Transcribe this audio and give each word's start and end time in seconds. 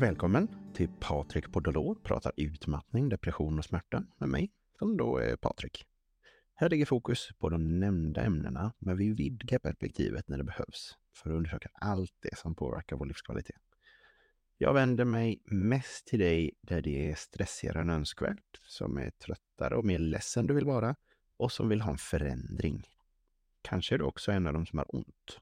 Välkommen 0.00 0.48
till 0.74 0.88
Patrik 1.00 1.52
Podolor 1.52 1.94
pratar 1.94 2.32
utmattning, 2.36 3.08
depression 3.08 3.58
och 3.58 3.64
smärta 3.64 4.04
med 4.18 4.28
mig, 4.28 4.50
som 4.78 4.96
då 4.96 5.18
är 5.18 5.36
Patrik. 5.36 5.84
Här 6.54 6.68
ligger 6.68 6.86
fokus 6.86 7.28
på 7.38 7.48
de 7.48 7.80
nämnda 7.80 8.22
ämnena, 8.22 8.72
men 8.78 8.96
vi 8.96 9.12
vidgar 9.12 9.58
perspektivet 9.58 10.28
när 10.28 10.38
det 10.38 10.44
behövs 10.44 10.96
för 11.14 11.30
att 11.30 11.36
undersöka 11.36 11.68
allt 11.74 12.12
det 12.20 12.38
som 12.38 12.54
påverkar 12.54 12.96
vår 12.96 13.06
livskvalitet. 13.06 13.60
Jag 14.58 14.74
vänder 14.74 15.04
mig 15.04 15.42
mest 15.44 16.06
till 16.06 16.18
dig 16.18 16.50
där 16.60 16.82
det 16.82 17.10
är 17.10 17.14
stressigare 17.14 17.80
än 17.80 17.90
önskvärt, 17.90 18.60
som 18.66 18.98
är 18.98 19.10
tröttare 19.10 19.76
och 19.76 19.84
mer 19.84 19.98
ledsen 19.98 20.46
du 20.46 20.54
vill 20.54 20.66
vara 20.66 20.96
och 21.36 21.52
som 21.52 21.68
vill 21.68 21.80
ha 21.80 21.90
en 21.90 21.98
förändring. 21.98 22.86
Kanske 23.62 23.94
är 23.94 23.98
du 23.98 24.04
också 24.04 24.32
en 24.32 24.46
av 24.46 24.52
dem 24.52 24.66
som 24.66 24.78
har 24.78 24.96
ont. 24.96 25.40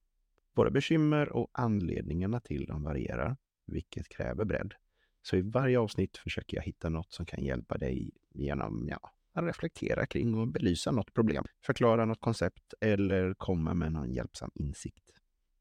Våra 0.54 0.70
bekymmer 0.70 1.32
och 1.32 1.50
anledningarna 1.52 2.40
till 2.40 2.66
dem 2.66 2.82
varierar, 2.82 3.36
vilket 3.68 4.08
kräver 4.08 4.44
bredd. 4.44 4.74
Så 5.22 5.36
i 5.36 5.42
varje 5.42 5.78
avsnitt 5.78 6.16
försöker 6.16 6.56
jag 6.56 6.64
hitta 6.64 6.88
något 6.88 7.12
som 7.12 7.26
kan 7.26 7.44
hjälpa 7.44 7.78
dig 7.78 8.10
genom 8.30 8.88
ja, 8.88 9.12
att 9.32 9.44
reflektera 9.44 10.06
kring 10.06 10.34
och 10.34 10.48
belysa 10.48 10.90
något 10.90 11.14
problem, 11.14 11.44
förklara 11.60 12.04
något 12.04 12.20
koncept 12.20 12.74
eller 12.80 13.34
komma 13.34 13.74
med 13.74 13.92
någon 13.92 14.12
hjälpsam 14.12 14.50
insikt. 14.54 15.10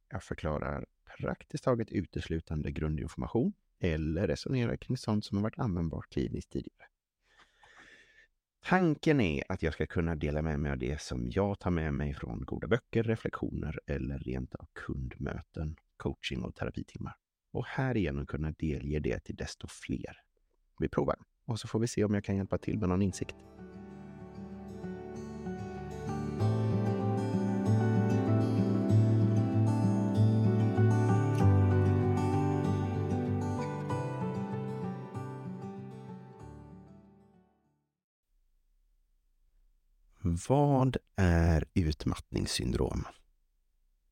Jag 0.09 0.23
förklarar 0.23 0.85
praktiskt 1.17 1.63
taget 1.63 1.91
uteslutande 1.91 2.71
grundinformation 2.71 3.53
eller 3.79 4.27
resonerar 4.27 4.77
kring 4.77 4.97
sånt 4.97 5.25
som 5.25 5.37
har 5.37 5.43
varit 5.43 5.59
användbart 5.59 6.09
kliniskt 6.09 6.51
tidigare. 6.51 6.87
Tanken 8.65 9.21
är 9.21 9.43
att 9.49 9.63
jag 9.63 9.73
ska 9.73 9.85
kunna 9.85 10.15
dela 10.15 10.41
med 10.41 10.59
mig 10.59 10.71
av 10.71 10.77
det 10.77 11.01
som 11.01 11.29
jag 11.29 11.59
tar 11.59 11.71
med 11.71 11.93
mig 11.93 12.13
från 12.13 12.45
goda 12.45 12.67
böcker, 12.67 13.03
reflektioner 13.03 13.79
eller 13.85 14.19
rent 14.19 14.55
av 14.55 14.67
kundmöten, 14.73 15.75
coaching 15.97 16.43
och 16.43 16.55
terapitimmar. 16.55 17.15
Och 17.57 17.65
härigenom 17.65 18.25
kunna 18.25 18.51
delge 18.51 18.99
det 18.99 19.19
till 19.19 19.35
desto 19.35 19.67
fler. 19.67 20.21
Vi 20.79 20.89
provar 20.89 21.15
och 21.45 21.59
så 21.59 21.67
får 21.67 21.79
vi 21.79 21.87
se 21.87 22.03
om 22.03 22.13
jag 22.13 22.23
kan 22.23 22.35
hjälpa 22.35 22.57
till 22.57 22.79
med 22.79 22.89
någon 22.89 23.01
insikt. 23.01 23.35
Vad 40.49 40.97
är 41.15 41.65
utmattningssyndrom? 41.73 43.05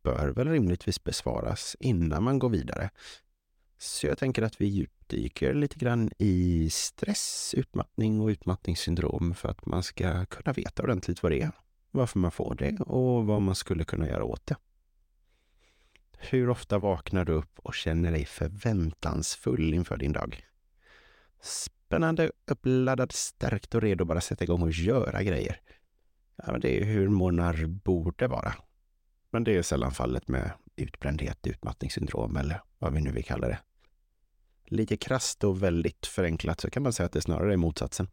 Bör 0.04 0.28
väl 0.28 0.48
rimligtvis 0.48 1.04
besvaras 1.04 1.76
innan 1.80 2.24
man 2.24 2.40
går 2.40 2.50
vidare. 2.50 2.90
Så 3.78 4.08
jag 4.08 4.18
tänker 4.18 4.42
att 4.42 4.62
vi 4.62 4.66
djupdyker 4.66 5.54
lite 5.54 5.80
grann 5.80 6.09
i 6.18 6.70
stress, 6.70 7.54
utmattning 7.58 8.22
och 8.22 8.28
utmattningssyndrom 8.28 9.36
för 9.36 9.50
att 9.50 9.66
man 9.66 9.84
ska 9.84 10.26
kunna 10.26 10.54
veta 10.54 10.84
ordentligt 10.84 11.23
vad 11.23 11.31
det 11.31 11.42
är, 11.42 11.52
varför 11.92 12.20
man 12.20 12.31
får 12.31 12.56
det 12.56 12.80
och 12.80 13.26
vad 13.26 13.42
man 13.42 13.56
skulle 13.56 13.84
kunna 13.84 14.08
göra 14.08 14.23
åt 14.23 14.46
det. 14.46 14.56
Hur 16.18 16.50
ofta 16.50 16.80
vaknar 16.80 17.26
du 17.26 17.34
upp 17.34 17.59
och 17.59 17.73
känner 17.73 18.12
dig 18.12 18.26
förväntansfull 18.26 19.73
inför 19.73 19.98
din 19.98 20.14
dag? 20.14 20.46
Spännande, 21.42 22.31
uppladdad, 22.46 23.12
stärkt 23.12 23.76
och 23.76 23.81
redo 23.81 24.03
att 24.03 24.08
bara 24.08 24.22
sätta 24.22 24.44
igång 24.44 24.62
och 24.62 24.72
göra 24.72 25.23
grejer. 25.23 25.62
Ja, 26.36 26.58
det 26.58 26.81
är 26.81 26.86
hur 26.86 27.09
morgnar 27.09 27.66
borde 27.66 28.28
vara. 28.28 28.53
Men 29.30 29.44
det 29.44 29.58
är 29.58 29.62
sällan 29.62 29.92
fallet 29.92 30.28
med 30.28 30.52
utbrändhet, 30.76 31.48
utmattningssyndrom 31.48 32.38
eller 32.38 32.62
vad 32.80 32.94
vi 32.94 33.02
nu 33.02 33.12
vill 33.12 33.26
kalla 33.26 33.48
det. 33.48 33.59
Lite 34.66 34.97
krast 34.97 35.44
och 35.44 35.63
väldigt 35.63 36.06
förenklat 36.06 36.62
så 36.62 36.69
kan 36.69 36.84
man 36.84 36.94
säga 36.94 37.06
att 37.06 37.12
det 37.12 37.22
snarare 37.22 37.53
är 37.53 37.58
motsatsen. 37.58 38.08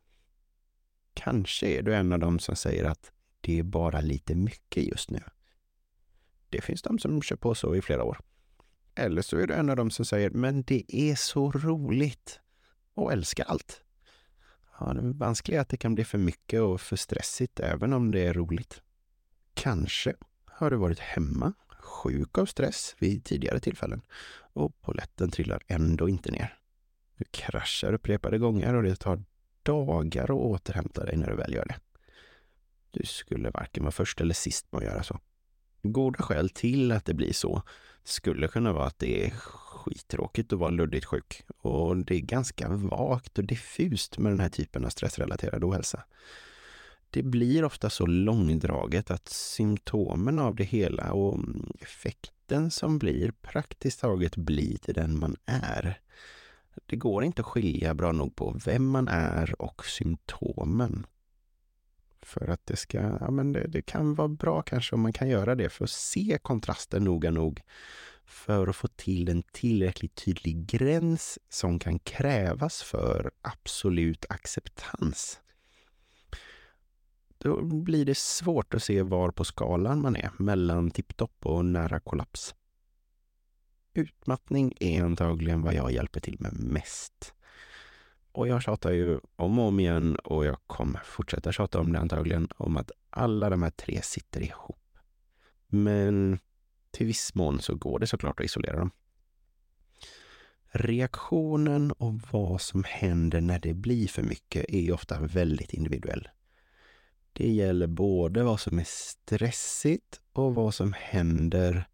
Kanske 1.15 1.67
är 1.67 1.83
du 1.83 1.95
en 1.95 2.13
av 2.13 2.19
dem 2.19 2.39
som 2.39 2.57
säger 2.57 2.85
att 2.85 3.13
det 3.41 3.59
är 3.59 3.63
bara 3.63 4.01
lite 4.01 4.35
mycket 4.35 4.85
just 4.85 5.11
nu. 5.11 5.23
Det 6.49 6.61
finns 6.61 6.83
de 6.83 6.99
som 6.99 7.23
kör 7.23 7.37
på 7.37 7.55
så 7.55 7.75
i 7.75 7.83
flera 7.83 8.05
år. 8.05 8.19
Eller 8.95 9.23
så 9.23 9.37
är 9.37 9.47
du 9.47 9.55
en 9.55 9.71
av 9.71 9.77
dem 9.77 9.91
som 9.91 10.05
säger, 10.05 10.31
men 10.31 10.63
det 10.63 10.97
är 10.97 11.15
så 11.15 11.51
roligt 11.51 12.41
och 12.95 13.13
älskar 13.13 13.45
allt. 13.45 13.83
Ja, 14.81 14.93
det 14.93 15.13
vanskliga 15.13 15.59
är 15.59 15.63
att 15.63 15.69
det 15.69 15.77
kan 15.77 15.95
bli 15.95 16.05
för 16.05 16.19
mycket 16.19 16.61
och 16.61 16.81
för 16.81 16.97
stressigt 16.97 17.61
även 17.61 17.93
om 17.93 18.11
det 18.11 18.21
är 18.27 18.35
roligt. 18.35 18.83
Kanske 19.55 20.15
har 20.45 20.71
du 20.71 20.77
varit 20.77 20.99
hemma, 20.99 21.53
sjuk 21.83 22.39
av 22.39 22.47
stress 22.47 22.97
vid 22.99 23.25
tidigare 23.25 23.61
tillfällen 23.61 24.03
och 24.53 24.81
poletten 24.81 25.31
trillar 25.31 25.63
ändå 25.67 26.09
inte 26.09 26.31
ner. 26.31 26.59
Du 27.17 27.25
kraschar 27.31 27.93
upprepade 27.93 28.39
gånger 28.39 28.75
och 28.75 28.83
det 28.83 28.97
tar 28.97 29.23
dagar 29.63 30.25
att 30.25 30.31
återhämta 30.31 31.05
dig 31.05 31.17
när 31.17 31.31
du 31.31 31.37
väl 31.37 31.55
gör 31.55 31.65
det. 31.65 31.77
Du 32.91 33.07
skulle 33.07 33.51
varken 33.51 33.83
vara 33.83 33.93
först 33.93 34.21
eller 34.21 34.35
sist 34.35 34.67
med 34.73 34.79
att 34.79 34.85
göra 34.85 35.03
så. 35.03 35.21
Goda 35.83 36.23
skäl 36.23 36.51
till 36.51 36.93
att 36.93 37.05
det 37.05 37.15
blir 37.15 37.33
så 37.33 37.63
skulle 38.05 38.49
kunna 38.49 38.73
vara 38.73 38.87
att 38.87 38.99
det 38.99 39.27
är 39.27 39.31
skittråkigt 39.31 40.53
att 40.53 40.59
vara 40.59 40.71
luddigt 40.71 41.07
sjuk 41.07 41.43
och 41.57 41.97
det 41.97 42.15
är 42.15 42.21
ganska 42.21 42.69
vagt 42.69 43.39
och 43.39 43.45
diffust 43.45 44.19
med 44.19 44.33
den 44.33 44.41
här 44.41 44.49
typen 44.49 44.85
av 44.85 44.89
stressrelaterad 44.89 45.65
ohälsa. 45.65 46.05
Det 47.13 47.23
blir 47.23 47.65
ofta 47.65 47.91
så 47.91 48.07
långdraget 48.07 49.11
att 49.11 49.29
symptomen 49.29 50.39
av 50.39 50.55
det 50.55 50.65
hela 50.65 51.13
och 51.13 51.35
mm, 51.35 51.73
effekten 51.81 52.71
som 52.71 52.99
blir 52.99 53.33
praktiskt 53.43 54.01
taget 54.01 54.37
blir 54.37 54.79
till 54.79 54.95
den 54.95 55.19
man 55.19 55.37
är. 55.45 56.01
Det 56.87 56.97
går 56.97 57.25
inte 57.25 57.43
att 57.43 57.47
skilja 57.47 57.95
bra 57.95 58.13
nog 58.13 58.37
på 58.37 58.61
vem 58.65 58.87
man 58.87 59.09
är 59.09 59.63
och 59.63 59.85
symptomen. 59.85 61.07
För 62.23 62.51
att 62.51 62.67
det 62.67 62.77
ska, 62.77 62.99
ja 63.21 63.31
men 63.31 63.53
det, 63.53 63.67
det, 63.69 63.83
kan 63.83 64.15
vara 64.15 64.29
bra 64.29 64.63
kanske 64.63 64.95
om 64.95 65.01
man 65.01 65.13
kan 65.13 65.29
göra 65.29 65.55
det 65.55 65.69
för 65.69 65.85
att 65.85 65.91
se 65.91 66.39
kontrasten 66.43 67.05
noga 67.05 67.31
nog. 67.31 67.61
För 68.25 68.67
att 68.67 68.77
få 68.77 68.89
till 68.89 69.29
en 69.29 69.43
tillräckligt 69.43 70.15
tydlig 70.15 70.67
gräns 70.67 71.39
som 71.49 71.79
kan 71.79 71.99
krävas 71.99 72.83
för 72.83 73.31
absolut 73.43 74.25
acceptans. 74.29 75.39
Då 77.43 77.63
blir 77.63 78.05
det 78.05 78.19
svårt 78.19 78.75
att 78.75 78.83
se 78.83 79.03
var 79.03 79.31
på 79.31 79.45
skalan 79.45 80.01
man 80.01 80.17
är 80.17 80.31
mellan 80.39 80.91
tipptopp 80.91 81.47
och 81.47 81.65
nära 81.65 82.01
kollaps. 82.01 82.55
Utmattning 83.95 84.75
är 84.81 85.03
antagligen 85.03 85.63
vad 85.63 85.75
jag 85.75 85.93
hjälper 85.93 86.21
till 86.21 86.37
med 86.41 86.53
mest. 86.53 87.35
Och 88.33 88.49
jag 88.49 88.63
tjatar 88.63 88.91
ju 88.91 89.21
om 89.37 89.59
och 89.59 89.65
om 89.65 89.81
igen 89.81 90.17
och 90.17 90.45
jag 90.45 90.57
kommer 90.67 91.01
fortsätta 91.05 91.53
tjata 91.53 91.81
om 91.81 91.93
det 91.93 91.99
antagligen, 91.99 92.49
om 92.57 92.77
att 92.77 92.91
alla 93.11 93.51
de 93.51 93.63
här 93.63 93.71
tre 93.71 94.03
sitter 94.03 94.41
ihop. 94.41 94.99
Men 95.67 96.39
till 96.91 97.07
viss 97.07 97.35
mån 97.35 97.61
så 97.61 97.75
går 97.75 97.99
det 97.99 98.07
såklart 98.07 98.41
att 98.41 98.47
isolera 98.47 98.79
dem. 98.79 98.91
Reaktionen 100.71 101.93
och 101.93 102.15
vad 102.31 102.61
som 102.61 102.85
händer 102.85 103.41
när 103.41 103.59
det 103.59 103.75
blir 103.75 104.09
för 104.09 104.23
mycket 104.23 104.65
är 104.69 104.93
ofta 104.93 105.21
väldigt 105.21 105.73
individuell. 105.73 106.29
Det 107.33 107.53
gäller 107.53 107.87
både 107.87 108.43
vad 108.43 108.61
som 108.61 108.79
är 108.79 108.87
stressigt 108.87 110.21
och 110.33 110.55
vad 110.55 110.75
som 110.75 110.93
händer 110.93 111.89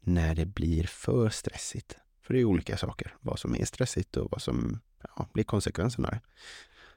när 0.00 0.34
det 0.34 0.46
blir 0.46 0.84
för 0.84 1.28
stressigt. 1.28 1.96
För 2.22 2.34
det 2.34 2.40
är 2.40 2.44
olika 2.44 2.76
saker, 2.76 3.14
vad 3.20 3.38
som 3.38 3.54
är 3.54 3.64
stressigt 3.64 4.16
och 4.16 4.30
vad 4.30 4.42
som 4.42 4.80
ja, 5.16 5.28
blir 5.32 5.44
konsekvenserna. 5.44 6.20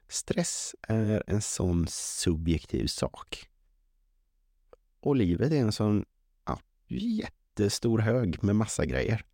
Stress 0.08 0.74
är 0.82 1.22
en 1.26 1.42
sån 1.42 1.86
subjektiv 1.88 2.86
sak. 2.86 3.48
Och 5.00 5.16
livet 5.16 5.52
är 5.52 5.60
en 5.60 5.72
sån 5.72 6.04
ja, 6.46 6.60
jättestor 6.88 7.98
hög 7.98 8.42
med 8.42 8.56
massa 8.56 8.86
grejer. 8.86 9.24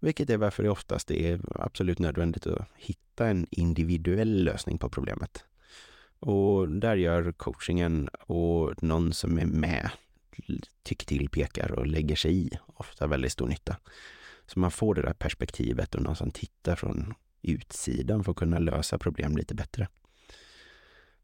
Vilket 0.00 0.30
är 0.30 0.36
varför 0.36 0.62
det 0.62 0.70
oftast 0.70 1.10
är 1.10 1.40
absolut 1.54 1.98
nödvändigt 1.98 2.46
att 2.46 2.68
hitta 2.76 3.26
en 3.26 3.46
individuell 3.50 4.44
lösning 4.44 4.78
på 4.78 4.88
problemet. 4.88 5.44
Och 6.20 6.68
där 6.68 6.96
gör 6.96 7.32
coachingen 7.32 8.08
och 8.08 8.82
någon 8.82 9.12
som 9.12 9.38
är 9.38 9.46
med, 9.46 9.90
tycker 10.82 11.06
till, 11.06 11.28
pekar 11.28 11.72
och 11.72 11.86
lägger 11.86 12.16
sig 12.16 12.36
i 12.36 12.50
ofta 12.66 13.06
väldigt 13.06 13.32
stor 13.32 13.46
nytta. 13.46 13.76
Så 14.46 14.60
man 14.60 14.70
får 14.70 14.94
det 14.94 15.02
där 15.02 15.12
perspektivet 15.12 15.94
och 15.94 16.02
någon 16.02 16.16
som 16.16 16.30
tittar 16.30 16.76
från 16.76 17.14
utsidan 17.42 18.24
för 18.24 18.30
att 18.30 18.38
kunna 18.38 18.58
lösa 18.58 18.98
problem 18.98 19.36
lite 19.36 19.54
bättre. 19.54 19.88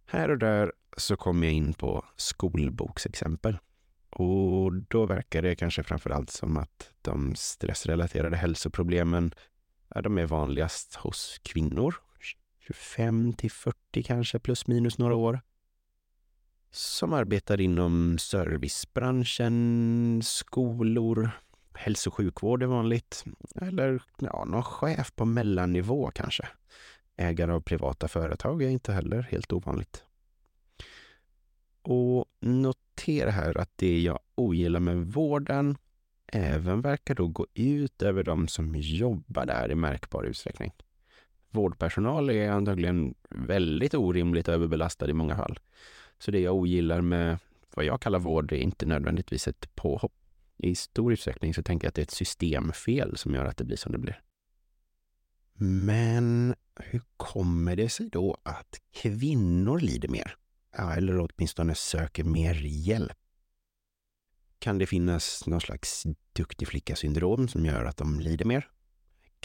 Här 0.06 0.30
och 0.30 0.38
där 0.38 0.72
så 0.96 1.16
kommer 1.16 1.46
jag 1.46 1.54
in 1.54 1.74
på 1.74 2.04
skolboksexempel. 2.16 3.58
Och 4.10 4.72
då 4.72 5.06
verkar 5.06 5.42
det 5.42 5.56
kanske 5.56 5.82
framför 5.82 6.10
allt 6.10 6.30
som 6.30 6.56
att 6.56 6.90
de 7.02 7.34
stressrelaterade 7.36 8.36
hälsoproblemen 8.36 9.34
ja, 9.94 10.02
de 10.02 10.18
är 10.18 10.26
vanligast 10.26 10.94
hos 10.94 11.40
kvinnor. 11.42 11.94
25 12.66 13.32
till 13.32 13.50
40 13.50 14.02
kanske, 14.02 14.38
plus 14.38 14.66
minus 14.66 14.98
några 14.98 15.14
år. 15.14 15.40
Som 16.70 17.12
arbetar 17.12 17.60
inom 17.60 18.18
servicebranschen, 18.18 20.20
skolor, 20.24 21.30
hälso 21.74 22.10
och 22.10 22.14
sjukvård 22.14 22.62
är 22.62 22.66
vanligt. 22.66 23.24
Eller 23.60 24.02
ja, 24.18 24.44
någon 24.44 24.62
chef 24.62 25.14
på 25.14 25.24
mellannivå 25.24 26.10
kanske. 26.14 26.48
Ägare 27.16 27.52
av 27.52 27.60
privata 27.60 28.08
företag 28.08 28.62
är 28.62 28.68
inte 28.68 28.92
heller 28.92 29.22
helt 29.22 29.52
ovanligt. 29.52 30.04
Och 31.82 32.24
notera 32.40 33.30
här 33.30 33.58
att 33.58 33.70
det 33.76 34.00
jag 34.00 34.18
ogillar 34.34 34.80
med 34.80 35.06
vården 35.06 35.76
även 36.26 36.80
verkar 36.80 37.14
då 37.14 37.28
gå 37.28 37.46
ut 37.54 38.02
över 38.02 38.22
de 38.22 38.48
som 38.48 38.74
jobbar 38.74 39.46
där 39.46 39.70
i 39.70 39.74
märkbar 39.74 40.24
utsträckning. 40.24 40.72
Vårdpersonal 41.54 42.30
är 42.30 42.50
antagligen 42.50 43.14
väldigt 43.30 43.94
orimligt 43.94 44.48
överbelastad 44.48 45.10
i 45.10 45.12
många 45.12 45.36
fall. 45.36 45.58
Så 46.18 46.30
det 46.30 46.40
jag 46.40 46.54
ogillar 46.54 47.00
med 47.00 47.38
vad 47.74 47.84
jag 47.84 48.00
kallar 48.00 48.18
vård 48.18 48.52
är 48.52 48.56
inte 48.56 48.86
nödvändigtvis 48.86 49.48
ett 49.48 49.74
påhopp. 49.74 50.12
I 50.56 50.74
stor 50.74 51.12
utsträckning 51.12 51.54
så 51.54 51.62
tänker 51.62 51.86
jag 51.86 51.88
att 51.88 51.94
det 51.94 52.00
är 52.00 52.04
ett 52.04 52.10
systemfel 52.10 53.16
som 53.16 53.34
gör 53.34 53.44
att 53.44 53.56
det 53.56 53.64
blir 53.64 53.76
som 53.76 53.92
det 53.92 53.98
blir. 53.98 54.20
Men 55.58 56.54
hur 56.76 57.02
kommer 57.16 57.76
det 57.76 57.88
sig 57.88 58.08
då 58.08 58.36
att 58.42 58.80
kvinnor 58.92 59.80
lider 59.80 60.08
mer? 60.08 60.36
Ja, 60.76 60.94
eller 60.94 61.18
åtminstone 61.18 61.74
söker 61.74 62.24
mer 62.24 62.54
hjälp? 62.64 63.18
Kan 64.58 64.78
det 64.78 64.86
finnas 64.86 65.46
någon 65.46 65.60
slags 65.60 66.02
duktig 66.32 66.68
flicka-syndrom 66.68 67.48
som 67.48 67.66
gör 67.66 67.84
att 67.84 67.96
de 67.96 68.20
lider 68.20 68.44
mer? 68.44 68.68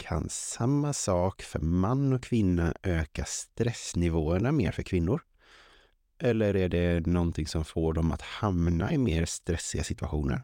Kan 0.00 0.28
samma 0.28 0.92
sak 0.92 1.42
för 1.42 1.58
man 1.58 2.12
och 2.12 2.22
kvinna 2.22 2.74
öka 2.82 3.24
stressnivåerna 3.24 4.52
mer 4.52 4.72
för 4.72 4.82
kvinnor? 4.82 5.22
Eller 6.18 6.56
är 6.56 6.68
det 6.68 7.06
någonting 7.06 7.46
som 7.46 7.64
får 7.64 7.94
dem 7.94 8.12
att 8.12 8.22
hamna 8.22 8.92
i 8.92 8.98
mer 8.98 9.24
stressiga 9.24 9.84
situationer? 9.84 10.42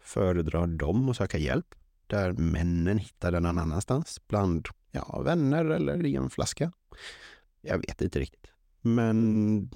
Föredrar 0.00 0.66
de 0.66 1.08
att 1.08 1.16
söka 1.16 1.38
hjälp 1.38 1.74
där 2.06 2.32
männen 2.32 2.98
hittar 2.98 3.32
den 3.32 3.42
någon 3.42 3.58
annanstans? 3.58 4.20
Bland 4.28 4.68
ja, 4.90 5.22
vänner 5.24 5.64
eller 5.64 6.06
i 6.06 6.16
en 6.16 6.30
flaska? 6.30 6.72
Jag 7.60 7.78
vet 7.78 8.02
inte 8.02 8.18
riktigt. 8.18 8.46
Men 8.80 9.70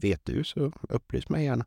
vet 0.00 0.24
du 0.24 0.44
så 0.44 0.72
upplys 0.88 1.28
mig 1.28 1.44
gärna. 1.44 1.66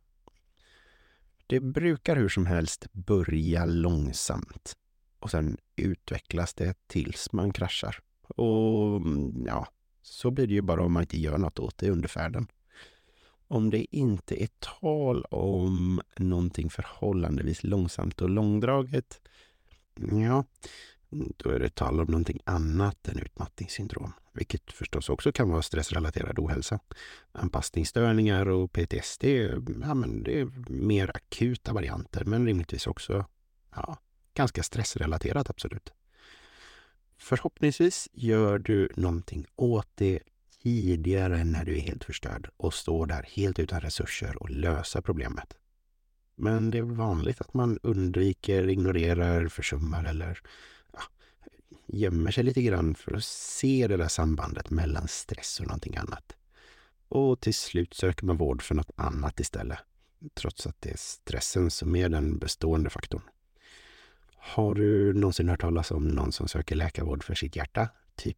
Det 1.47 1.59
brukar 1.59 2.15
hur 2.15 2.29
som 2.29 2.45
helst 2.45 2.87
börja 2.93 3.65
långsamt 3.65 4.77
och 5.23 5.31
sen 5.31 5.57
utvecklas 5.75 6.53
det 6.53 6.87
tills 6.87 7.31
man 7.31 7.53
kraschar. 7.53 7.99
Och 8.27 8.95
mm, 8.97 9.43
ja, 9.47 9.67
så 10.01 10.31
blir 10.31 10.47
det 10.47 10.53
ju 10.53 10.61
bara 10.61 10.85
om 10.85 10.93
man 10.93 11.03
inte 11.03 11.19
gör 11.19 11.37
något 11.37 11.59
åt 11.59 11.77
det 11.77 11.89
under 11.89 12.07
färden. 12.07 12.47
Om 13.47 13.69
det 13.69 13.95
inte 13.95 14.43
är 14.43 14.49
tal 14.59 15.25
om 15.25 16.01
någonting 16.17 16.69
förhållandevis 16.69 17.63
långsamt 17.63 18.21
och 18.21 18.29
långdraget, 18.29 19.21
ja, 19.95 20.45
då 21.37 21.49
är 21.49 21.59
det 21.59 21.75
tal 21.75 21.99
om 21.99 22.05
någonting 22.05 22.39
annat 22.43 23.07
än 23.07 23.19
utmattningssyndrom, 23.19 24.13
vilket 24.33 24.71
förstås 24.71 25.09
också 25.09 25.31
kan 25.31 25.49
vara 25.49 25.61
stressrelaterad 25.61 26.39
ohälsa. 26.39 26.79
Anpassningsstörningar 27.31 28.49
och 28.49 28.71
PTSD, 28.71 29.23
ja, 29.81 29.93
men 29.93 30.23
det 30.23 30.39
är 30.39 30.71
mer 30.71 31.11
akuta 31.15 31.73
varianter, 31.73 32.25
men 32.25 32.45
rimligtvis 32.45 32.87
också 32.87 33.25
ja, 33.75 33.97
ganska 34.33 34.63
stressrelaterat, 34.63 35.49
absolut. 35.49 35.93
Förhoppningsvis 37.17 38.09
gör 38.13 38.59
du 38.59 38.89
någonting 38.95 39.45
åt 39.55 39.87
det 39.95 40.19
tidigare 40.63 41.43
när 41.43 41.65
du 41.65 41.77
är 41.77 41.81
helt 41.81 42.03
förstörd 42.03 42.49
och 42.57 42.73
står 42.73 43.05
där 43.05 43.23
helt 43.23 43.59
utan 43.59 43.81
resurser 43.81 44.43
och 44.43 44.49
lösa 44.49 45.01
problemet. 45.01 45.53
Men 46.35 46.71
det 46.71 46.77
är 46.77 46.81
vanligt 46.81 47.41
att 47.41 47.53
man 47.53 47.79
undviker, 47.83 48.69
ignorerar, 48.69 49.47
försummar 49.47 50.03
eller 50.03 50.39
ja, 50.93 50.99
gömmer 51.87 52.31
sig 52.31 52.43
lite 52.43 52.61
grann 52.61 52.95
för 52.95 53.15
att 53.15 53.23
se 53.25 53.87
det 53.87 53.97
där 53.97 54.07
sambandet 54.07 54.69
mellan 54.69 55.07
stress 55.07 55.59
och 55.59 55.67
någonting 55.67 55.97
annat. 55.97 56.35
Och 57.07 57.39
till 57.39 57.53
slut 57.53 57.93
söker 57.93 58.25
man 58.25 58.37
vård 58.37 58.61
för 58.61 58.75
något 58.75 58.91
annat 58.95 59.39
istället, 59.39 59.79
trots 60.33 60.67
att 60.67 60.81
det 60.81 60.89
är 60.89 60.97
stressen 60.97 61.71
som 61.71 61.95
är 61.95 62.09
den 62.09 62.37
bestående 62.37 62.89
faktorn. 62.89 63.21
Har 64.45 64.73
du 64.73 65.13
någonsin 65.13 65.49
hört 65.49 65.61
talas 65.61 65.91
om 65.91 66.07
någon 66.07 66.31
som 66.31 66.47
söker 66.47 66.75
läkarvård 66.75 67.23
för 67.23 67.35
sitt 67.35 67.55
hjärta? 67.55 67.89
Typ 68.15 68.37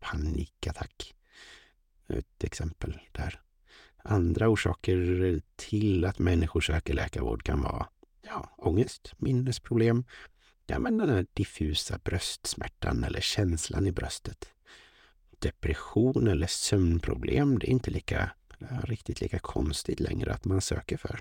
panikattack 0.00 1.16
ett 2.08 2.44
exempel 2.44 2.98
där. 3.12 3.40
Andra 4.04 4.48
orsaker 4.48 5.40
till 5.56 6.04
att 6.04 6.18
människor 6.18 6.60
söker 6.60 6.94
läkarvård 6.94 7.42
kan 7.42 7.62
vara 7.62 7.86
ja, 8.22 8.54
ångest, 8.58 9.12
minnesproblem, 9.16 10.04
ja, 10.66 10.78
men 10.78 10.98
den 10.98 11.08
här 11.08 11.26
diffusa 11.34 11.98
bröstsmärtan 12.04 13.04
eller 13.04 13.20
känslan 13.20 13.86
i 13.86 13.92
bröstet. 13.92 14.48
Depression 15.38 16.28
eller 16.28 16.46
sömnproblem, 16.46 17.58
det 17.58 17.66
är 17.66 17.70
inte 17.70 17.90
lika, 17.90 18.30
riktigt 18.84 19.20
lika 19.20 19.38
konstigt 19.38 20.00
längre 20.00 20.32
att 20.32 20.44
man 20.44 20.60
söker 20.60 20.96
för. 20.96 21.20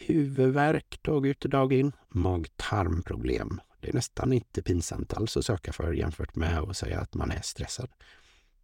Huvudvärk 0.00 1.02
dag 1.02 1.26
ut 1.26 1.44
och 1.44 1.50
dag 1.50 1.72
in, 1.72 1.92
mag-tarmproblem. 2.08 3.60
Det 3.80 3.88
är 3.88 3.92
nästan 3.92 4.32
inte 4.32 4.62
pinsamt 4.62 5.14
alls 5.14 5.36
att 5.36 5.44
söka 5.44 5.72
för 5.72 5.92
jämfört 5.92 6.36
med 6.36 6.58
att 6.58 6.76
säga 6.76 7.00
att 7.00 7.14
man 7.14 7.30
är 7.30 7.40
stressad 7.42 7.88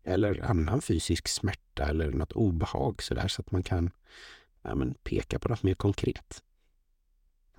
eller 0.05 0.45
annan 0.45 0.83
fysisk 0.83 1.29
smärta 1.29 1.85
eller 1.85 2.11
något 2.11 2.33
obehag 2.33 3.03
så 3.03 3.15
där 3.15 3.29
så 3.29 3.43
att 3.43 3.51
man 3.51 3.63
kan 3.63 3.91
ja, 4.63 4.75
men, 4.75 4.95
peka 4.95 5.39
på 5.39 5.49
något 5.49 5.63
mer 5.63 5.75
konkret. 5.75 6.43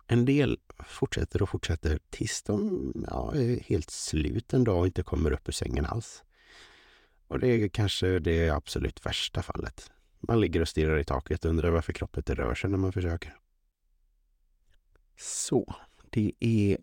En 0.08 0.26
del 0.26 0.60
fortsätter 0.86 1.42
och 1.42 1.50
fortsätter 1.50 2.00
tills 2.10 2.44
de 2.44 2.94
ja, 3.10 3.36
är 3.36 3.60
helt 3.60 3.90
slut 3.90 4.54
en 4.54 4.64
dag 4.64 4.80
och 4.80 4.86
inte 4.86 5.04
kommer 5.04 5.32
upp 5.32 5.50
ur 5.50 5.54
sängen 5.54 5.86
alls. 5.86 6.24
Och 7.28 7.40
det 7.40 7.48
är 7.48 7.68
kanske 7.68 8.20
det 8.20 8.50
absolut 8.50 9.06
värsta 9.06 9.42
fallet. 9.42 9.92
Man 10.20 10.42
ligger 10.42 10.62
och 10.62 10.68
stirrar 10.68 11.00
i 11.00 11.04
taket 11.04 11.46
och 11.46 11.50
undrar 11.50 11.70
varför 11.70 11.94
kroppen 11.94 12.20
inte 12.20 12.36
rör 12.36 12.56
sig 12.56 12.70
när 12.70 12.78
man 12.78 12.94
försöker. 12.94 13.36
Så, 15.18 15.76
det 16.10 16.32
är 16.40 16.78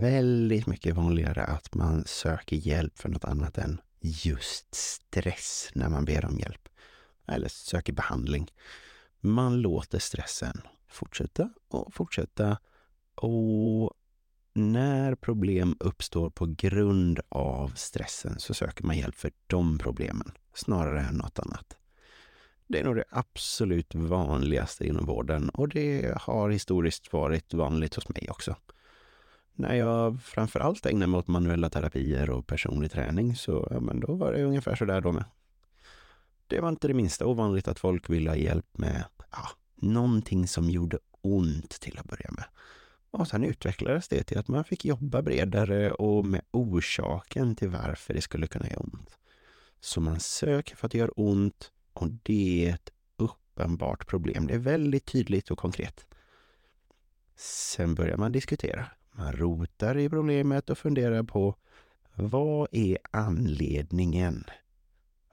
väldigt 0.00 0.66
mycket 0.66 0.94
vanligare 0.94 1.42
att 1.44 1.74
man 1.74 2.04
söker 2.06 2.56
hjälp 2.56 2.98
för 2.98 3.08
något 3.08 3.24
annat 3.24 3.58
än 3.58 3.80
just 4.00 4.74
stress 4.74 5.70
när 5.74 5.88
man 5.88 6.04
ber 6.04 6.24
om 6.24 6.38
hjälp 6.38 6.68
eller 7.26 7.48
söker 7.48 7.92
behandling. 7.92 8.50
Man 9.20 9.60
låter 9.60 9.98
stressen 9.98 10.60
fortsätta 10.88 11.50
och 11.68 11.94
fortsätta 11.94 12.58
och 13.14 13.92
när 14.52 15.14
problem 15.14 15.76
uppstår 15.80 16.30
på 16.30 16.46
grund 16.46 17.20
av 17.28 17.68
stressen 17.76 18.38
så 18.38 18.54
söker 18.54 18.84
man 18.84 18.98
hjälp 18.98 19.14
för 19.14 19.32
de 19.46 19.78
problemen 19.78 20.32
snarare 20.54 21.00
än 21.00 21.14
något 21.14 21.38
annat. 21.38 21.76
Det 22.70 22.80
är 22.80 22.84
nog 22.84 22.96
det 22.96 23.04
absolut 23.10 23.94
vanligaste 23.94 24.86
inom 24.86 25.06
vården 25.06 25.48
och 25.48 25.68
det 25.68 26.18
har 26.20 26.50
historiskt 26.50 27.12
varit 27.12 27.54
vanligt 27.54 27.94
hos 27.94 28.08
mig 28.08 28.26
också. 28.30 28.56
När 29.54 29.74
jag 29.74 30.22
framför 30.22 30.60
allt 30.60 30.86
ägnade 30.86 31.06
mig 31.06 31.18
åt 31.18 31.28
manuella 31.28 31.70
terapier 31.70 32.30
och 32.30 32.46
personlig 32.46 32.90
träning 32.90 33.36
så 33.36 33.68
ja, 33.70 33.80
men 33.80 34.00
då 34.00 34.14
var 34.14 34.32
det 34.32 34.44
ungefär 34.44 34.74
så 34.74 34.84
där 34.84 35.00
då 35.00 35.12
med. 35.12 35.24
Det 36.46 36.60
var 36.60 36.68
inte 36.68 36.88
det 36.88 36.94
minsta 36.94 37.26
ovanligt 37.26 37.68
att 37.68 37.78
folk 37.78 38.10
ville 38.10 38.30
ha 38.30 38.36
hjälp 38.36 38.78
med 38.78 39.04
ja, 39.30 39.48
någonting 39.74 40.48
som 40.48 40.70
gjorde 40.70 40.98
ont 41.20 41.70
till 41.70 41.98
att 41.98 42.06
börja 42.06 42.30
med. 42.30 42.44
Och 43.10 43.28
sen 43.28 43.44
utvecklades 43.44 44.08
det 44.08 44.22
till 44.22 44.38
att 44.38 44.48
man 44.48 44.64
fick 44.64 44.84
jobba 44.84 45.22
bredare 45.22 45.92
och 45.92 46.26
med 46.26 46.42
orsaken 46.50 47.56
till 47.56 47.68
varför 47.68 48.14
det 48.14 48.20
skulle 48.20 48.46
kunna 48.46 48.68
göra 48.68 48.80
ont. 48.80 49.18
Så 49.80 50.00
man 50.00 50.20
söker 50.20 50.76
för 50.76 50.86
att 50.86 50.92
det 50.92 50.98
gör 50.98 51.12
ont 51.16 51.72
och 52.00 52.08
det 52.22 52.68
är 52.68 52.74
ett 52.74 52.90
uppenbart 53.16 54.06
problem. 54.06 54.46
Det 54.46 54.54
är 54.54 54.58
väldigt 54.58 55.06
tydligt 55.06 55.50
och 55.50 55.58
konkret. 55.58 56.06
Sen 57.36 57.94
börjar 57.94 58.16
man 58.16 58.32
diskutera. 58.32 58.86
Man 59.12 59.32
rotar 59.32 59.98
i 59.98 60.08
problemet 60.08 60.70
och 60.70 60.78
funderar 60.78 61.22
på 61.22 61.56
vad 62.14 62.68
är 62.72 62.98
anledningen? 63.10 64.44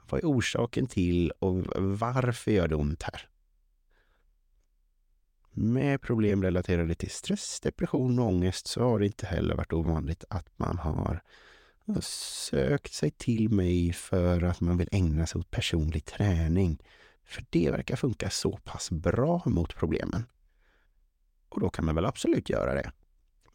Vad 0.10 0.20
är 0.20 0.26
orsaken 0.26 0.88
till 0.88 1.32
och 1.32 1.66
varför 1.76 2.52
gör 2.52 2.68
det 2.68 2.76
ont 2.76 3.04
här? 3.04 3.30
Med 5.52 6.02
problem 6.02 6.44
relaterade 6.44 6.96
till 6.96 7.12
stress, 7.12 7.60
depression 7.60 8.20
och 8.20 8.26
ångest 8.26 8.68
så 8.68 8.82
har 8.84 9.00
det 9.00 9.06
inte 9.06 9.26
heller 9.26 9.56
varit 9.56 9.74
ovanligt 9.74 10.24
att 10.30 10.50
man 10.56 10.78
har 10.78 11.22
sökt 12.02 12.94
sig 12.94 13.12
till 13.12 13.50
mig 13.50 13.94
för 13.94 14.44
att 14.44 14.62
man 14.62 14.78
vill 14.78 14.90
ägna 14.92 15.28
sig 15.28 15.40
åt 15.40 15.52
personlig 15.52 16.06
träning. 16.06 16.84
För 17.26 17.46
det 17.50 17.72
verkar 17.72 17.96
funka 17.96 18.30
så 18.30 18.58
pass 18.58 18.92
bra 18.92 19.42
mot 19.46 19.76
problemen. 19.76 20.26
Och 21.50 21.60
då 21.60 21.70
kan 21.70 21.86
man 21.86 21.96
väl 21.96 22.06
absolut 22.06 22.50
göra 22.50 22.74
det. 22.74 22.92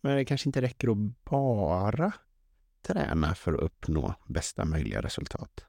Men 0.00 0.16
det 0.16 0.24
kanske 0.24 0.48
inte 0.48 0.62
räcker 0.62 0.90
att 0.90 1.24
bara 1.24 2.12
träna 2.82 3.34
för 3.34 3.54
att 3.54 3.60
uppnå 3.60 4.14
bästa 4.26 4.64
möjliga 4.64 5.00
resultat. 5.00 5.64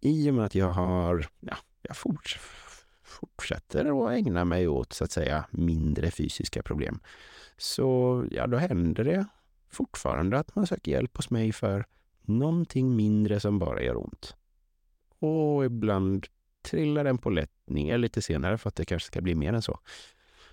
I 0.00 0.30
och 0.30 0.34
med 0.34 0.44
att 0.44 0.54
jag 0.54 0.70
har 0.70 1.26
ja, 1.40 1.56
jag 1.82 1.96
forts 1.96 2.38
fortsätter 3.02 4.06
att 4.06 4.12
ägna 4.12 4.44
mig 4.44 4.68
åt 4.68 4.92
så 4.92 5.04
att 5.04 5.12
säga 5.12 5.44
mindre 5.50 6.10
fysiska 6.10 6.62
problem 6.62 7.00
så 7.56 8.24
ja, 8.30 8.46
då 8.46 8.56
händer 8.56 9.04
det 9.04 9.26
fortfarande 9.72 10.38
att 10.38 10.56
man 10.56 10.66
söker 10.66 10.92
hjälp 10.92 11.16
hos 11.16 11.30
mig 11.30 11.52
för 11.52 11.86
någonting 12.22 12.96
mindre 12.96 13.40
som 13.40 13.58
bara 13.58 13.82
gör 13.82 13.96
ont. 13.96 14.36
Och 15.18 15.64
ibland 15.64 16.26
trillar 16.62 17.04
den 17.04 17.18
på 17.18 17.30
lätt 17.30 17.50
ner 17.66 17.98
lite 17.98 18.22
senare 18.22 18.58
för 18.58 18.68
att 18.68 18.76
det 18.76 18.84
kanske 18.84 19.06
ska 19.06 19.20
bli 19.20 19.34
mer 19.34 19.52
än 19.52 19.62
så. 19.62 19.78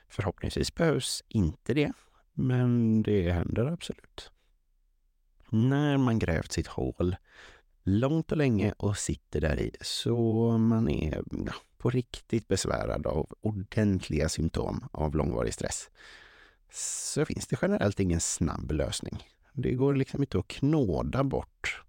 Förhoppningsvis 0.08 0.76
behövs 0.76 1.24
inte 1.28 1.74
det, 1.74 1.92
men 2.34 3.04
det 3.04 3.32
händer 3.32 3.66
absolut. 3.66 4.32
När 5.50 5.98
man 5.98 6.20
grävt 6.20 6.52
sitt 6.52 6.68
hål 6.68 7.16
långt 7.84 8.32
och 8.32 8.38
länge 8.38 8.74
och 8.78 8.98
sitter 8.98 9.42
där 9.42 9.60
i 9.60 9.72
så 9.82 10.58
man 10.58 10.90
är 10.90 11.24
ja, 11.46 11.54
på 11.78 11.90
riktigt 11.90 12.48
besvärad 12.48 13.08
av 13.08 13.34
ordentliga 13.42 14.30
symptom 14.30 14.84
av 14.92 15.16
långvarig 15.16 15.54
stress 15.54 15.90
så 16.72 17.26
finns 17.26 17.48
det 17.48 17.58
generellt 17.62 18.00
ingen 18.00 18.20
snabb 18.20 18.72
lösning. 18.72 19.24
Det 19.54 19.72
går 19.72 19.94
liksom 19.94 20.24
inte 20.24 20.40
att 20.40 20.48
knåda 20.48 21.24
bort 21.24 21.84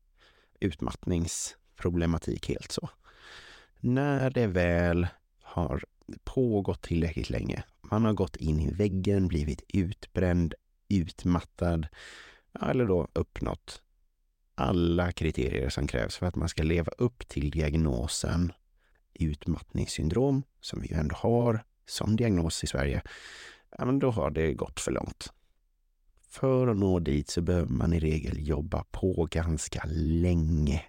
utmattningsproblematik 0.61 2.49
helt 2.49 2.73
så. 2.73 2.91
När 3.81 4.31
det 4.31 4.47
väl 4.47 5.07
har 5.43 5.85
pågått 6.25 6.83
tillräckligt 6.83 7.31
länge, 7.31 7.63
man 7.81 8.05
har 8.05 8.13
gått 8.13 8.37
in 8.37 8.61
i 8.61 8.73
väggen, 8.73 9.29
blivit 9.29 9.63
utbränd, 9.69 10.55
utmattad 10.89 11.87
eller 12.61 12.87
då 12.87 13.09
uppnått 13.13 13.83
alla 14.55 15.13
kriterier 15.13 15.69
som 15.69 15.87
krävs 15.87 16.17
för 16.17 16.27
att 16.27 16.37
man 16.37 16.49
ska 16.49 16.63
leva 16.63 16.93
upp 16.99 17.29
till 17.29 17.51
diagnosen 17.51 18.53
utmattningssyndrom, 19.15 20.43
som 20.61 20.81
vi 20.81 20.89
ju 20.89 20.97
ändå 20.97 21.15
har 21.15 21.65
som 21.87 22.17
diagnos 22.17 22.65
i 22.65 22.67
Sverige, 22.67 23.03
ja, 23.79 23.85
men 23.85 23.99
då 23.99 24.11
har 24.11 24.31
det 24.31 24.55
gått 24.55 24.81
för 24.81 24.93
långt. 24.93 25.33
För 26.29 26.67
att 26.67 26.77
nå 26.77 26.99
dit 26.99 27.31
så 27.31 27.41
behöver 27.41 27.73
man 27.73 27.93
i 27.93 28.01
regel 28.01 28.49
jobba 28.49 28.85
på 28.91 29.29
ganska 29.31 29.83
länge. 29.95 30.85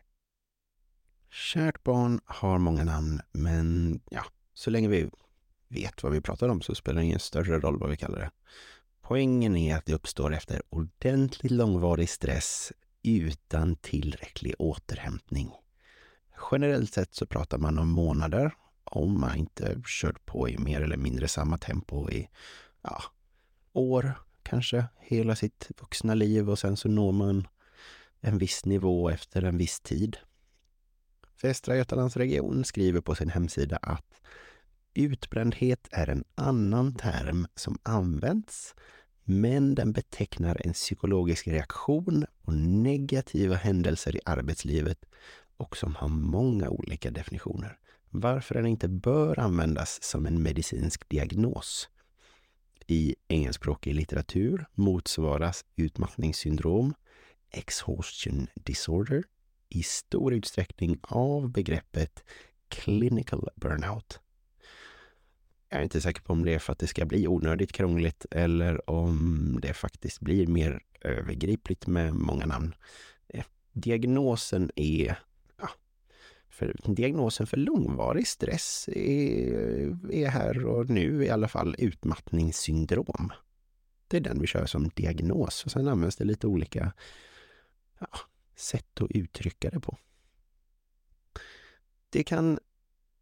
Kärt 1.30 1.84
barn 1.84 2.20
har 2.26 2.58
många 2.58 2.84
namn, 2.84 3.22
men 3.32 4.00
ja, 4.10 4.24
så 4.54 4.70
länge 4.70 4.88
vi 4.88 5.10
vet 5.68 6.04
vad 6.04 6.12
vi 6.12 6.22
pratar 6.22 6.50
om 6.50 6.62
så 6.62 6.76
spelar 6.76 7.02
det 7.02 7.06
ingen 7.06 7.20
större 7.20 7.60
roll 7.60 7.80
vad 7.80 7.90
vi 7.90 7.98
kallar 7.98 8.20
det. 8.20 8.32
Poängen 9.02 9.56
är 9.56 9.78
att 9.78 9.86
det 9.86 9.94
uppstår 9.94 10.34
efter 10.34 10.62
ordentligt 10.70 11.52
långvarig 11.52 12.10
stress 12.10 12.72
utan 13.04 13.76
tillräcklig 13.76 14.56
återhämtning. 14.60 15.52
Generellt 16.52 16.94
sett 16.94 17.16
så 17.16 17.26
pratar 17.26 17.58
man 17.58 17.80
om 17.80 17.90
månader 17.90 18.54
om 18.84 19.20
man 19.20 19.36
inte 19.36 19.82
kört 19.86 20.26
på 20.26 20.50
i 20.50 20.58
mer 20.58 20.82
eller 20.82 20.98
mindre 20.98 21.28
samma 21.28 21.58
tempo 21.58 22.10
i 22.10 22.30
ja, 22.82 23.04
år, 23.74 24.14
kanske 24.44 24.86
hela 25.00 25.36
sitt 25.36 25.72
vuxna 25.82 26.14
liv 26.14 26.50
och 26.50 26.60
sen 26.60 26.78
så 26.78 26.90
når 26.90 27.12
man 27.12 27.48
en 28.22 28.38
viss 28.38 28.66
nivå 28.66 29.10
efter 29.10 29.44
en 29.44 29.58
viss 29.58 29.80
tid. 29.80 30.18
Västra 31.42 31.76
Götalandsregion 31.76 32.64
skriver 32.64 33.02
på 33.02 33.16
sin 33.16 33.30
hemsida 33.30 33.78
att 33.78 34.22
utbrändhet 34.94 35.88
är 35.92 36.10
en 36.10 36.24
annan 36.36 36.96
term 36.96 37.48
som 37.56 37.78
används 37.84 38.76
men 39.24 39.76
den 39.76 39.92
betecknar 39.92 40.62
en 40.66 40.74
psykologisk 40.74 41.48
reaktion 41.48 42.26
på 42.42 42.52
negativa 42.52 43.56
händelser 43.56 44.16
i 44.16 44.20
arbetslivet 44.26 45.06
och 45.58 45.78
som 45.78 45.96
har 45.96 46.08
många 46.08 46.70
olika 46.70 47.12
definitioner. 47.12 47.78
Varför 48.10 48.56
den 48.56 48.66
inte 48.66 48.88
bör 48.88 49.40
användas 49.40 50.04
som 50.04 50.26
en 50.26 50.44
medicinsk 50.44 51.10
diagnos. 51.10 51.90
I 52.88 53.16
engelskspråkig 53.28 53.96
litteratur 53.96 54.66
motsvaras 54.74 55.66
utmattningssyndrom, 55.76 56.94
exhaustion 57.52 58.48
disorder, 58.56 59.24
i 59.70 59.84
stor 59.84 60.34
utsträckning 60.34 61.00
av 61.02 61.50
begreppet 61.50 62.24
clinical 62.70 63.50
burnout. 63.56 64.20
Jag 65.70 65.80
är 65.80 65.84
inte 65.84 66.02
säker 66.02 66.22
på 66.22 66.34
om 66.34 66.46
det 66.46 66.54
är 66.54 66.60
för 66.60 66.74
att 66.74 66.80
det 66.80 66.88
ska 66.88 67.06
bli 67.06 67.28
onödigt 67.28 67.72
krångligt 67.72 68.26
eller 68.32 68.90
om 68.90 69.60
det 69.62 69.74
faktiskt 69.74 70.20
blir 70.20 70.48
mer 70.48 70.82
övergripligt 71.02 71.88
med 71.88 72.14
många 72.14 72.46
namn. 72.46 72.76
Eh, 73.28 73.44
diagnosen 73.74 74.72
är 74.76 75.20
för 76.62 76.94
diagnosen 76.96 77.48
för 77.48 77.58
långvarig 77.58 78.28
stress 78.28 78.90
är, 78.92 80.12
är 80.12 80.28
här 80.28 80.66
och 80.66 80.90
nu 80.90 81.26
i 81.26 81.30
alla 81.30 81.48
fall 81.48 81.76
utmattningssyndrom. 81.78 83.32
Det 84.08 84.18
är 84.18 84.22
den 84.22 84.42
vi 84.42 84.48
kör 84.48 84.66
som 84.66 84.90
diagnos 84.90 85.66
och 85.66 85.72
sen 85.72 85.88
används 85.88 86.16
det 86.16 86.24
lite 86.24 86.48
olika 86.48 86.94
ja, 88.00 88.08
sätt 88.56 89.02
att 89.02 89.12
uttrycka 89.12 89.70
det 89.70 89.80
på. 89.80 89.98
Det 92.10 92.24
kan 92.24 92.60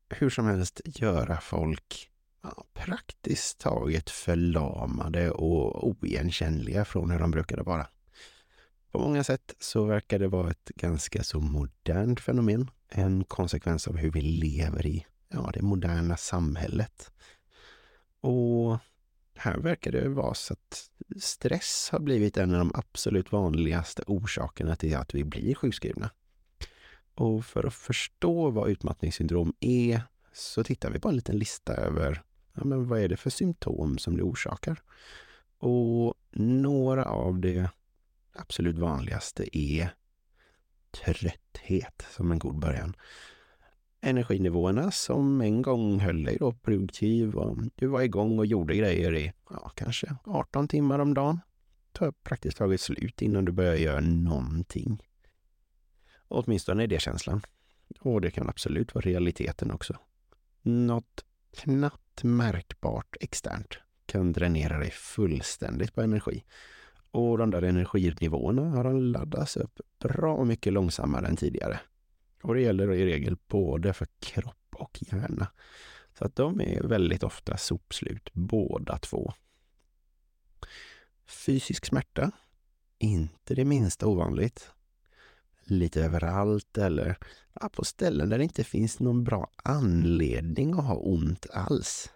hur 0.10 0.29
som 0.29 0.46
helst 0.46 0.81
göra 0.86 1.41
folk 1.41 2.10
ja, 2.41 2.65
praktiskt 2.74 3.60
taget 3.60 4.10
förlamade 4.10 5.31
och 5.31 5.88
oigenkännliga 5.88 6.86
från 6.86 7.12
hur 7.12 7.19
de 7.19 7.31
brukade 7.31 7.63
vara. 7.63 7.88
På 8.91 9.00
många 9.00 9.24
sätt 9.24 9.55
så 9.60 9.86
verkar 9.86 10.19
det 10.19 10.27
vara 10.27 10.51
ett 10.51 10.72
ganska 10.75 11.24
så 11.24 11.39
modernt 11.39 12.19
fenomen. 12.19 12.72
En 12.89 13.24
konsekvens 13.24 13.88
av 13.88 13.98
hur 13.98 14.12
vi 14.12 14.22
lever 14.22 14.86
i 14.86 15.05
ja, 15.29 15.51
det 15.53 15.62
moderna 15.62 16.17
samhället. 16.17 17.12
Och 18.22 18.77
här 19.36 19.58
verkar 19.58 19.91
det 19.91 20.10
vara 20.10 20.34
så 20.34 20.53
att 20.53 20.89
stress 21.22 21.89
har 21.91 22.00
blivit 22.00 22.38
en 22.38 22.53
av 22.53 22.60
de 22.60 22.72
absolut 22.74 23.31
vanligaste 23.31 24.03
orsakerna 24.08 24.75
till 24.75 24.96
att 24.96 25.15
vi 25.15 25.24
blir 25.24 25.55
sjukskrivna. 25.55 26.10
Och 27.15 27.46
för 27.46 27.63
att 27.63 27.74
förstå 27.74 28.50
vad 28.50 28.69
utmattningssyndrom 28.69 29.53
är 29.60 30.01
så 30.34 30.63
tittar 30.63 30.91
vi 30.91 31.00
på 31.00 31.10
en 31.10 31.15
liten 31.15 31.38
lista 31.38 31.74
över 31.74 32.24
ja, 32.53 32.63
men 32.63 32.88
vad 32.88 33.00
är 33.00 33.08
det 33.08 33.17
för 33.17 33.29
symptom 33.29 33.98
som 33.98 34.17
det 34.17 34.24
orsakar. 34.24 34.81
Och 35.58 36.13
några 36.31 37.05
av 37.05 37.39
det 37.39 37.69
absolut 38.39 38.77
vanligaste 38.77 39.58
är 39.58 39.93
trötthet 40.91 42.05
som 42.10 42.31
en 42.31 42.39
god 42.39 42.60
början 42.60 42.96
energinivåerna 44.01 44.91
som 44.91 45.41
en 45.41 45.62
gång 45.62 46.00
höll 46.00 46.24
dig 46.24 46.38
då 46.39 46.53
produktiv 46.53 47.36
och 47.36 47.58
du 47.75 47.88
var 47.88 48.01
igång 48.01 48.39
och 48.39 48.46
gjorde 48.46 48.75
grejer 48.75 49.15
i 49.15 49.34
ja, 49.50 49.72
kanske 49.75 50.15
18 50.24 50.67
timmar 50.67 51.00
om 51.00 51.13
dagen. 51.13 51.39
tar 51.91 52.12
praktiskt 52.12 52.58
taget 52.58 52.81
slut 52.81 53.22
innan 53.22 53.46
du 53.46 53.51
börjar 53.51 53.75
göra 53.75 54.00
någonting. 54.00 55.03
Åtminstone 56.27 56.84
är 56.84 56.88
det 56.88 57.01
känslan. 57.01 57.41
Och 58.00 58.22
det 58.22 58.31
kan 58.31 58.50
absolut 58.50 58.96
vara 58.96 59.05
realiteten 59.05 59.72
också. 59.72 59.98
Något 60.62 61.25
knappt 61.58 62.24
märkbart 62.24 63.15
externt 63.19 63.77
kan 64.05 64.34
dränera 64.34 64.77
dig 64.77 64.91
fullständigt 64.91 65.96
på 65.96 66.01
energi. 66.01 66.43
Och 67.12 67.38
de 67.38 67.51
där 67.51 67.62
energinivåerna 67.62 68.70
har 68.70 68.94
laddats 68.94 69.58
upp 69.58 69.80
bra 70.00 70.44
mycket 70.44 70.74
långsammare 70.74 71.28
än 71.28 71.36
tidigare. 71.36 71.80
Och 72.44 72.56
det 72.56 72.62
gäller 72.62 72.94
i 72.94 73.06
regel 73.06 73.38
både 73.48 73.94
för 73.94 74.08
kropp 74.20 74.75
och 74.75 75.00
hjärna. 75.01 75.48
Så 76.18 76.25
att 76.25 76.36
de 76.36 76.62
är 76.62 76.84
väldigt 76.84 77.24
ofta 77.24 77.58
sopslut 77.58 78.30
båda 78.34 78.98
två. 78.98 79.34
Fysisk 81.28 81.86
smärta, 81.86 82.32
inte 82.98 83.56
det 83.56 83.66
minsta 83.66 84.08
ovanligt. 84.08 84.72
Lite 85.63 86.04
överallt 86.04 86.78
eller 86.78 87.18
ja, 87.54 87.70
på 87.70 87.86
ställen 87.86 88.30
där 88.30 88.38
det 88.38 88.44
inte 88.44 88.63
finns 88.63 89.00
någon 89.00 89.24
bra 89.24 89.50
anledning 89.63 90.74
att 90.74 90.86
ha 90.86 90.96
ont 90.96 91.46
alls. 91.50 92.13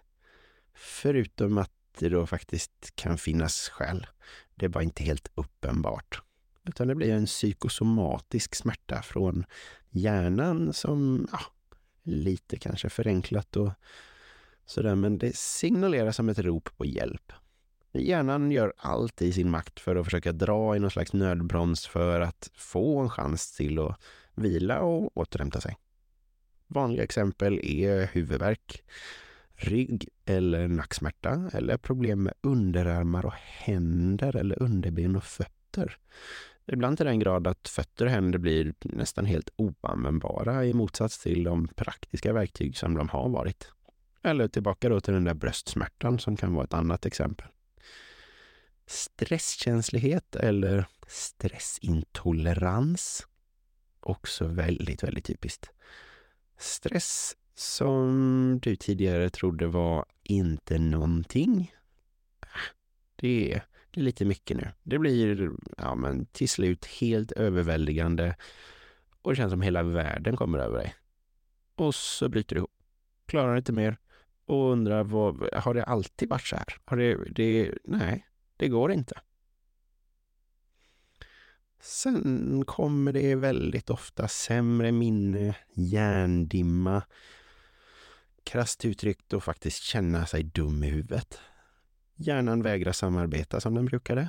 Förutom 0.74 1.58
att 1.58 1.72
det 1.98 2.08
då 2.08 2.26
faktiskt 2.26 2.92
kan 2.94 3.18
finnas 3.18 3.68
skäl. 3.68 4.06
Det 4.54 4.68
var 4.68 4.82
inte 4.82 5.02
helt 5.02 5.30
uppenbart. 5.34 6.22
Utan 6.68 6.88
det 6.88 6.94
blir 6.94 7.12
en 7.12 7.26
psykosomatisk 7.26 8.54
smärta 8.54 9.02
från 9.02 9.44
hjärnan 9.90 10.72
som, 10.72 11.28
ja, 11.32 11.40
lite 12.02 12.56
kanske 12.56 12.88
förenklat 12.88 13.56
och 13.56 13.70
sådär, 14.66 14.94
men 14.94 15.18
det 15.18 15.36
signalerar 15.36 16.12
som 16.12 16.28
ett 16.28 16.38
rop 16.38 16.76
på 16.76 16.84
hjälp. 16.86 17.32
Hjärnan 17.92 18.50
gör 18.50 18.72
allt 18.76 19.22
i 19.22 19.32
sin 19.32 19.50
makt 19.50 19.80
för 19.80 19.96
att 19.96 20.04
försöka 20.04 20.32
dra 20.32 20.76
i 20.76 20.78
någon 20.78 20.90
slags 20.90 21.12
nödbroms 21.12 21.86
för 21.86 22.20
att 22.20 22.50
få 22.54 22.98
en 22.98 23.10
chans 23.10 23.56
till 23.56 23.78
att 23.78 24.00
vila 24.34 24.80
och 24.80 25.16
återhämta 25.16 25.60
sig. 25.60 25.76
Vanliga 26.66 27.04
exempel 27.04 27.60
är 27.62 28.06
huvudvärk, 28.06 28.82
rygg 29.64 30.08
eller 30.24 30.68
nacksmärta 30.68 31.50
eller 31.52 31.76
problem 31.76 32.22
med 32.22 32.34
underarmar 32.40 33.26
och 33.26 33.34
händer 33.34 34.36
eller 34.36 34.62
underben 34.62 35.16
och 35.16 35.24
fötter. 35.24 35.98
Ibland 36.66 36.96
till 36.96 37.06
den 37.06 37.18
grad 37.18 37.46
att 37.46 37.68
fötter 37.68 38.04
och 38.04 38.10
händer 38.10 38.38
blir 38.38 38.74
nästan 38.80 39.26
helt 39.26 39.50
oanvändbara 39.56 40.64
i 40.64 40.72
motsats 40.72 41.18
till 41.18 41.44
de 41.44 41.68
praktiska 41.68 42.32
verktyg 42.32 42.76
som 42.76 42.94
de 42.94 43.08
har 43.08 43.28
varit. 43.28 43.68
Eller 44.22 44.48
tillbaka 44.48 44.88
då 44.88 45.00
till 45.00 45.14
den 45.14 45.24
där 45.24 45.34
bröstsmärtan 45.34 46.18
som 46.18 46.36
kan 46.36 46.54
vara 46.54 46.64
ett 46.64 46.74
annat 46.74 47.06
exempel. 47.06 47.46
Stresskänslighet 48.86 50.36
eller 50.36 50.86
stressintolerans. 51.06 53.26
Också 54.00 54.46
väldigt, 54.46 55.02
väldigt 55.02 55.24
typiskt. 55.24 55.70
Stress 56.58 57.36
som 57.54 58.33
du 58.62 58.76
tidigare 58.76 59.30
trodde 59.30 59.66
var 59.66 60.04
inte 60.22 60.78
någonting. 60.78 61.74
Det 63.16 63.52
är, 63.52 63.64
det 63.90 64.00
är 64.00 64.04
lite 64.04 64.24
mycket 64.24 64.56
nu. 64.56 64.68
Det 64.82 64.98
blir 64.98 65.50
ja, 65.76 65.94
men 65.94 66.26
till 66.26 66.48
slut 66.48 66.84
helt 66.84 67.32
överväldigande 67.32 68.36
och 69.22 69.30
det 69.30 69.36
känns 69.36 69.50
som 69.50 69.62
hela 69.62 69.82
världen 69.82 70.36
kommer 70.36 70.58
över 70.58 70.78
dig. 70.78 70.94
Och 71.74 71.94
så 71.94 72.28
bryter 72.28 72.54
du 72.54 72.58
ihop. 72.58 72.70
Klarar 73.26 73.56
inte 73.56 73.72
mer 73.72 73.96
och 74.46 74.72
undrar, 74.72 75.04
vad, 75.04 75.54
har 75.54 75.74
det 75.74 75.84
alltid 75.84 76.28
varit 76.28 76.46
så 76.46 76.56
här? 76.56 76.66
Har 76.84 76.96
det, 76.96 77.18
det, 77.30 77.74
nej, 77.84 78.26
det 78.56 78.68
går 78.68 78.92
inte. 78.92 79.20
Sen 81.80 82.64
kommer 82.66 83.12
det 83.12 83.34
väldigt 83.34 83.90
ofta 83.90 84.28
sämre 84.28 84.92
minne, 84.92 85.56
hjärndimma, 85.74 87.02
krasst 88.44 88.84
uttryckt 88.84 89.32
och 89.32 89.44
faktiskt 89.44 89.82
känna 89.82 90.26
sig 90.26 90.42
dum 90.42 90.84
i 90.84 90.90
huvudet. 90.90 91.38
Hjärnan 92.16 92.62
vägrar 92.62 92.92
samarbeta 92.92 93.60
som 93.60 93.74
den 93.74 93.84
brukade. 93.84 94.28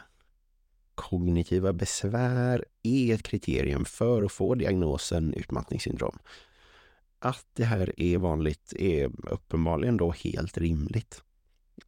Kognitiva 0.95 1.73
besvär 1.73 2.65
är 2.83 3.13
ett 3.13 3.23
kriterium 3.23 3.85
för 3.85 4.23
att 4.23 4.31
få 4.31 4.55
diagnosen 4.55 5.33
utmattningssyndrom. 5.33 6.19
Att 7.19 7.45
det 7.53 7.65
här 7.65 7.93
är 7.97 8.17
vanligt 8.17 8.73
är 8.73 9.11
uppenbarligen 9.31 9.97
då 9.97 10.11
helt 10.11 10.57
rimligt. 10.57 11.23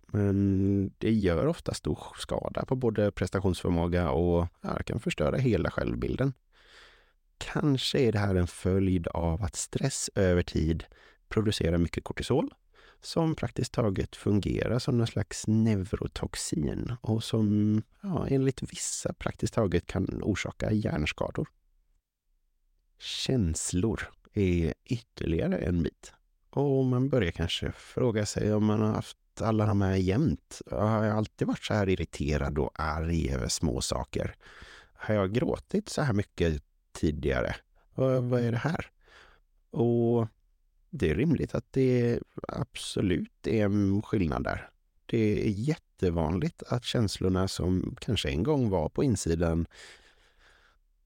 Men 0.07 0.91
det 0.97 1.11
gör 1.11 1.47
ofta 1.47 1.73
stor 1.73 1.99
skada 2.17 2.65
på 2.65 2.75
både 2.75 3.11
prestationsförmåga 3.11 4.11
och 4.11 4.47
ja, 4.61 4.83
kan 4.85 4.99
förstöra 4.99 5.37
hela 5.37 5.71
självbilden. 5.71 6.33
Kanske 7.37 7.99
är 7.99 8.11
det 8.11 8.19
här 8.19 8.35
en 8.35 8.47
följd 8.47 9.07
av 9.07 9.43
att 9.43 9.55
stress 9.55 10.09
över 10.15 10.43
tid 10.43 10.83
producerar 11.29 11.77
mycket 11.77 12.03
kortisol 12.03 12.53
som 13.01 13.35
praktiskt 13.35 13.73
taget 13.73 14.15
fungerar 14.15 14.79
som 14.79 14.97
någon 14.97 15.07
slags 15.07 15.47
neurotoxin 15.47 16.95
och 17.01 17.23
som 17.23 17.81
ja, 18.01 18.27
enligt 18.27 18.61
vissa 18.73 19.13
praktiskt 19.13 19.53
taget 19.53 19.85
kan 19.85 20.21
orsaka 20.23 20.71
hjärnskador. 20.71 21.47
Känslor 22.99 24.09
är 24.33 24.73
ytterligare 24.85 25.57
en 25.57 25.83
bit. 25.83 26.13
Och 26.49 26.85
man 26.85 27.09
börjar 27.09 27.31
kanske 27.31 27.71
fråga 27.71 28.25
sig 28.25 28.53
om 28.53 28.65
man 28.65 28.81
har 28.81 28.91
haft 28.91 29.17
alla 29.41 29.65
de 29.65 29.81
här 29.81 29.95
jämt. 29.95 30.61
Har 30.71 31.03
jag 31.05 31.17
alltid 31.17 31.47
varit 31.47 31.63
så 31.63 31.73
här 31.73 31.89
irriterad 31.89 32.57
och 32.57 32.71
arg 32.75 33.33
över 33.33 33.47
små 33.47 33.81
saker? 33.81 34.35
Har 34.93 35.15
jag 35.15 35.33
gråtit 35.33 35.89
så 35.89 36.01
här 36.01 36.13
mycket 36.13 36.63
tidigare? 36.91 37.55
Och 37.93 38.23
vad 38.23 38.41
är 38.41 38.51
det 38.51 38.57
här? 38.57 38.85
Och 39.71 40.27
det 40.97 41.11
är 41.11 41.15
rimligt 41.15 41.55
att 41.55 41.73
det 41.73 42.19
absolut 42.47 43.47
är 43.47 43.65
en 43.65 44.01
skillnad 44.01 44.43
där. 44.43 44.69
Det 45.05 45.47
är 45.47 45.49
jättevanligt 45.49 46.63
att 46.63 46.83
känslorna 46.83 47.47
som 47.47 47.95
kanske 48.01 48.29
en 48.29 48.43
gång 48.43 48.69
var 48.69 48.89
på 48.89 49.03
insidan, 49.03 49.67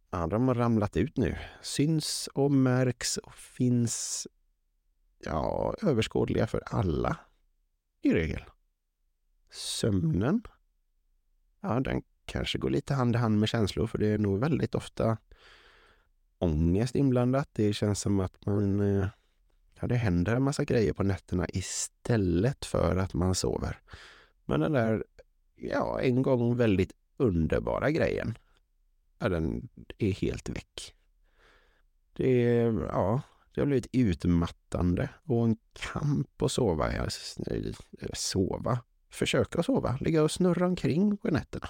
ja, 0.10 0.27
de 0.27 0.48
har 0.48 0.55
ramlat 0.55 0.98
ut 0.98 1.17
nu. 1.17 1.38
Syns 1.62 2.29
och 2.33 2.51
märks 2.51 3.17
och 3.17 3.33
finns 3.33 4.27
ja, 5.19 5.75
överskådliga 5.81 6.48
för 6.48 6.63
alla 6.65 7.17
i 8.01 8.13
regel. 8.13 8.43
Sömnen, 9.51 10.41
ja, 11.62 11.79
den 11.79 12.01
kanske 12.25 12.57
går 12.57 12.70
lite 12.70 12.94
hand 12.94 13.16
i 13.16 13.20
hand 13.20 13.39
med 13.39 13.50
känslor 13.50 13.87
för 13.87 13.98
det 13.98 14.07
är 14.07 14.18
nog 14.18 14.39
väldigt 14.39 14.75
ofta 14.75 15.18
ångest 16.37 16.96
inblandat. 16.96 17.50
Det 17.53 17.74
känns 17.74 18.01
som 18.01 18.20
att 18.20 18.46
man 18.46 18.79
eh, 18.79 19.07
Ja, 19.81 19.87
det 19.87 19.96
händer 19.96 20.35
en 20.35 20.44
massa 20.44 20.63
grejer 20.63 20.94
på 20.94 21.03
nätterna 21.03 21.46
istället 21.53 22.65
för 22.65 22.96
att 22.96 23.13
man 23.13 23.35
sover. 23.35 23.79
Men 24.46 24.59
den 24.59 24.72
där, 24.72 25.03
ja, 25.55 26.01
en 26.01 26.22
gång 26.22 26.57
väldigt 26.57 26.91
underbara 27.17 27.91
grejen, 27.91 28.37
ja, 29.20 29.29
den 29.29 29.70
är 29.98 30.11
helt 30.11 30.50
väck. 30.50 30.96
Det 32.13 32.51
ja, 32.89 33.22
det 33.53 33.61
har 33.61 33.65
blivit 33.65 33.87
utmattande 33.91 35.09
och 35.24 35.44
en 35.46 35.57
kamp 35.74 36.41
att 36.41 36.51
sova. 36.51 36.94
Ja, 36.94 37.07
sova? 38.13 38.79
Försöka 39.09 39.63
sova, 39.63 39.98
ligga 40.01 40.24
och 40.24 40.31
snurra 40.31 40.65
omkring 40.65 41.17
på 41.17 41.27
nätterna. 41.27 41.70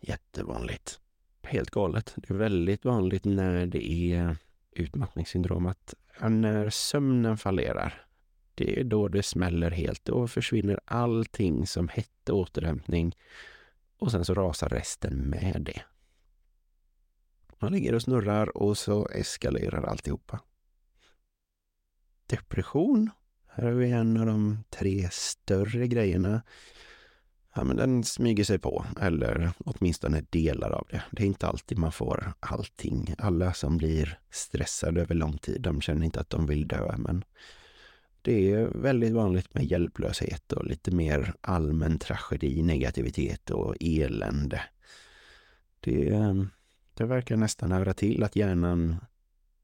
Jättevanligt. 0.00 1.00
Helt 1.42 1.70
galet. 1.70 2.12
Det 2.16 2.30
är 2.30 2.34
väldigt 2.34 2.84
vanligt 2.84 3.24
när 3.24 3.66
det 3.66 3.90
är 3.90 4.36
utmattningssyndrom 4.72 5.66
att 5.66 5.94
när 6.20 6.70
sömnen 6.70 7.38
fallerar, 7.38 8.06
det 8.54 8.80
är 8.80 8.84
då 8.84 9.08
det 9.08 9.22
smäller 9.22 9.70
helt. 9.70 10.04
Då 10.04 10.28
försvinner 10.28 10.80
allting 10.84 11.66
som 11.66 11.88
hette 11.88 12.32
återhämtning 12.32 13.16
och 13.98 14.10
sen 14.10 14.24
så 14.24 14.34
rasar 14.34 14.68
resten 14.68 15.16
med 15.16 15.62
det. 15.66 15.82
Man 17.58 17.72
ligger 17.72 17.94
och 17.94 18.02
snurrar 18.02 18.56
och 18.56 18.78
så 18.78 19.08
eskalerar 19.08 19.82
alltihopa. 19.82 20.40
Depression, 22.26 23.10
här 23.48 23.64
har 23.64 23.72
vi 23.72 23.90
en 23.90 24.16
av 24.16 24.26
de 24.26 24.64
tre 24.70 25.08
större 25.12 25.86
grejerna 25.86 26.42
ja, 27.54 27.64
men 27.64 27.76
den 27.76 28.04
smyger 28.04 28.44
sig 28.44 28.58
på, 28.58 28.86
eller 29.00 29.52
åtminstone 29.58 30.24
delar 30.30 30.70
av 30.70 30.86
det. 30.90 31.02
Det 31.10 31.22
är 31.22 31.26
inte 31.26 31.46
alltid 31.46 31.78
man 31.78 31.92
får 31.92 32.32
allting. 32.40 33.14
Alla 33.18 33.52
som 33.52 33.76
blir 33.76 34.18
stressade 34.30 35.00
över 35.00 35.14
lång 35.14 35.38
tid, 35.38 35.60
de 35.60 35.80
känner 35.80 36.04
inte 36.04 36.20
att 36.20 36.30
de 36.30 36.46
vill 36.46 36.68
dö, 36.68 36.96
men 36.96 37.24
det 38.22 38.52
är 38.52 38.66
väldigt 38.66 39.12
vanligt 39.12 39.54
med 39.54 39.64
hjälplöshet 39.64 40.52
och 40.52 40.64
lite 40.64 40.90
mer 40.90 41.34
allmän 41.40 41.98
tragedi, 41.98 42.62
negativitet 42.62 43.50
och 43.50 43.76
elände. 43.80 44.62
Det, 45.80 46.10
det 46.94 47.04
verkar 47.04 47.36
nästan 47.36 47.72
höra 47.72 47.94
till 47.94 48.22
att 48.22 48.36
hjärnan 48.36 48.96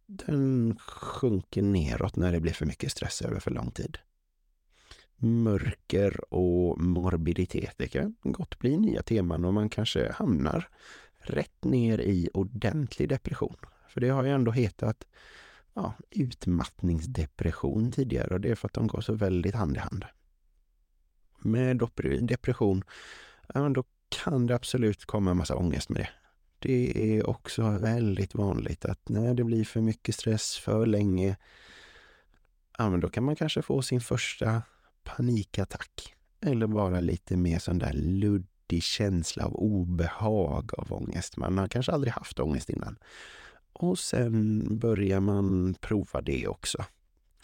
den 0.06 0.78
sjunker 0.78 1.62
neråt 1.62 2.16
när 2.16 2.32
det 2.32 2.40
blir 2.40 2.52
för 2.52 2.66
mycket 2.66 2.92
stress 2.92 3.22
över 3.22 3.40
för 3.40 3.50
lång 3.50 3.70
tid 3.70 3.98
mörker 5.18 6.34
och 6.34 6.80
morbiditet. 6.80 7.74
Det 7.76 7.88
kan 7.88 8.16
gott 8.22 8.58
bli 8.58 8.76
nya 8.76 9.02
teman 9.02 9.44
och 9.44 9.54
man 9.54 9.68
kanske 9.68 10.12
hamnar 10.12 10.68
rätt 11.18 11.64
ner 11.64 12.00
i 12.00 12.28
ordentlig 12.34 13.08
depression. 13.08 13.56
För 13.88 14.00
det 14.00 14.08
har 14.08 14.24
ju 14.24 14.30
ändå 14.30 14.50
hetat 14.50 15.06
ja, 15.74 15.94
utmattningsdepression 16.10 17.92
tidigare 17.92 18.34
och 18.34 18.40
det 18.40 18.50
är 18.50 18.54
för 18.54 18.68
att 18.68 18.74
de 18.74 18.86
går 18.86 19.00
så 19.00 19.14
väldigt 19.14 19.54
hand 19.54 19.76
i 19.76 19.80
hand. 19.80 20.04
Med 21.38 21.82
depression, 22.20 22.84
ja, 23.54 23.68
då 23.68 23.84
kan 24.08 24.46
det 24.46 24.54
absolut 24.54 25.04
komma 25.04 25.30
en 25.30 25.36
massa 25.36 25.56
ångest 25.56 25.88
med 25.88 26.00
det. 26.00 26.08
Det 26.58 27.16
är 27.16 27.28
också 27.28 27.70
väldigt 27.70 28.34
vanligt 28.34 28.84
att 28.84 29.08
när 29.08 29.34
det 29.34 29.44
blir 29.44 29.64
för 29.64 29.80
mycket 29.80 30.14
stress 30.14 30.56
för 30.56 30.86
länge, 30.86 31.36
ja, 32.78 32.90
men 32.90 33.00
då 33.00 33.08
kan 33.08 33.24
man 33.24 33.36
kanske 33.36 33.62
få 33.62 33.82
sin 33.82 34.00
första 34.00 34.62
panikattack. 35.16 36.14
Eller 36.40 36.66
bara 36.66 37.00
lite 37.00 37.36
mer 37.36 37.58
sån 37.58 37.78
där 37.78 37.92
luddig 37.92 38.82
känsla 38.82 39.44
av 39.44 39.54
obehag 39.56 40.70
av 40.78 40.92
ångest. 40.92 41.36
Man 41.36 41.58
har 41.58 41.68
kanske 41.68 41.92
aldrig 41.92 42.12
haft 42.12 42.38
ångest 42.38 42.70
innan. 42.70 42.98
Och 43.72 43.98
sen 43.98 44.64
börjar 44.78 45.20
man 45.20 45.74
prova 45.80 46.20
det 46.20 46.48
också. 46.48 46.84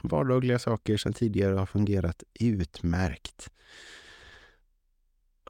Vardagliga 0.03 0.59
saker 0.59 0.96
som 0.96 1.12
tidigare 1.12 1.55
har 1.55 1.66
fungerat 1.66 2.22
utmärkt. 2.40 3.50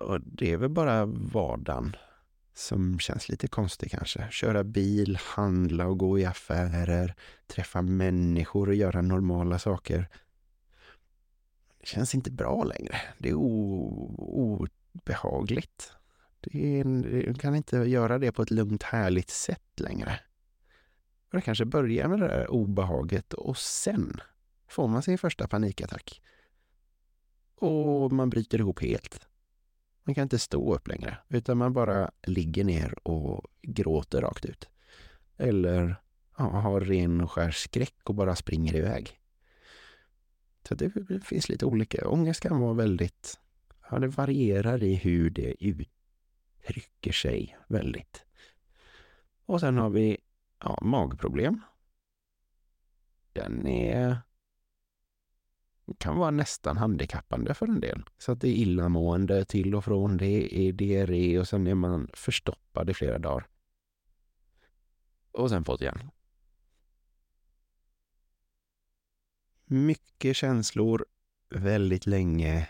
Och 0.00 0.20
det 0.20 0.52
är 0.52 0.56
väl 0.56 0.70
bara 0.70 1.06
vardagen 1.06 1.96
som 2.54 2.98
känns 2.98 3.28
lite 3.28 3.48
konstig 3.48 3.90
kanske. 3.90 4.28
Köra 4.30 4.64
bil, 4.64 5.18
handla 5.22 5.86
och 5.86 5.98
gå 5.98 6.18
i 6.18 6.24
affärer, 6.24 7.14
träffa 7.46 7.82
människor 7.82 8.68
och 8.68 8.74
göra 8.74 9.02
normala 9.02 9.58
saker 9.58 10.08
känns 11.84 12.14
inte 12.14 12.30
bra 12.30 12.64
längre. 12.64 13.00
Det 13.18 13.28
är 13.28 13.34
obehagligt. 14.94 15.92
Det 16.40 16.80
är, 16.80 17.34
kan 17.34 17.54
inte 17.54 17.76
göra 17.76 18.18
det 18.18 18.32
på 18.32 18.42
ett 18.42 18.50
lugnt, 18.50 18.82
härligt 18.82 19.30
sätt 19.30 19.80
längre. 19.80 20.20
Och 21.28 21.36
det 21.36 21.40
kanske 21.40 21.64
börjar 21.64 22.08
med 22.08 22.20
det 22.20 22.28
där 22.28 22.50
obehaget 22.50 23.32
och 23.32 23.56
sen 23.56 24.20
får 24.68 24.88
man 24.88 25.02
sin 25.02 25.18
första 25.18 25.48
panikattack. 25.48 26.22
Och 27.56 28.12
man 28.12 28.30
bryter 28.30 28.58
ihop 28.58 28.82
helt. 28.82 29.26
Man 30.02 30.14
kan 30.14 30.22
inte 30.22 30.38
stå 30.38 30.74
upp 30.74 30.88
längre, 30.88 31.16
utan 31.28 31.58
man 31.58 31.72
bara 31.72 32.10
ligger 32.26 32.64
ner 32.64 33.08
och 33.08 33.46
gråter 33.62 34.20
rakt 34.20 34.44
ut. 34.44 34.68
Eller 35.36 35.96
ja, 36.38 36.44
har 36.44 36.80
ren 36.80 37.20
och 37.20 37.32
skär 37.32 37.50
skräck 37.50 37.96
och 38.04 38.14
bara 38.14 38.36
springer 38.36 38.76
iväg. 38.76 39.20
Så 40.68 40.74
det 40.74 40.90
finns 41.24 41.48
lite 41.48 41.66
olika. 41.66 42.08
Ångest 42.08 42.40
kan 42.40 42.60
vara 42.60 42.74
väldigt, 42.74 43.40
ja 43.90 43.98
det 43.98 44.08
varierar 44.08 44.82
i 44.82 44.94
hur 44.94 45.30
det 45.30 45.64
uttrycker 45.64 47.12
sig 47.12 47.56
väldigt. 47.68 48.24
Och 49.46 49.60
sen 49.60 49.78
har 49.78 49.90
vi 49.90 50.18
ja, 50.60 50.78
magproblem. 50.82 51.60
Den 53.32 53.66
är 53.66 54.18
kan 55.98 56.16
vara 56.16 56.30
nästan 56.30 56.76
handikappande 56.76 57.54
för 57.54 57.66
en 57.66 57.80
del. 57.80 58.04
Så 58.18 58.32
att 58.32 58.40
det 58.40 58.48
är 58.48 58.52
illamående 58.52 59.44
till 59.44 59.74
och 59.74 59.84
från, 59.84 60.16
det 60.16 60.58
är 60.68 60.72
diarré 60.72 61.38
och 61.38 61.48
sen 61.48 61.66
är 61.66 61.74
man 61.74 62.10
förstoppad 62.14 62.90
i 62.90 62.94
flera 62.94 63.18
dagar. 63.18 63.46
Och 65.32 65.50
sen 65.50 65.64
fått 65.64 65.80
igen. 65.80 66.10
Mycket 69.66 70.36
känslor 70.36 71.06
väldigt 71.50 72.06
länge 72.06 72.68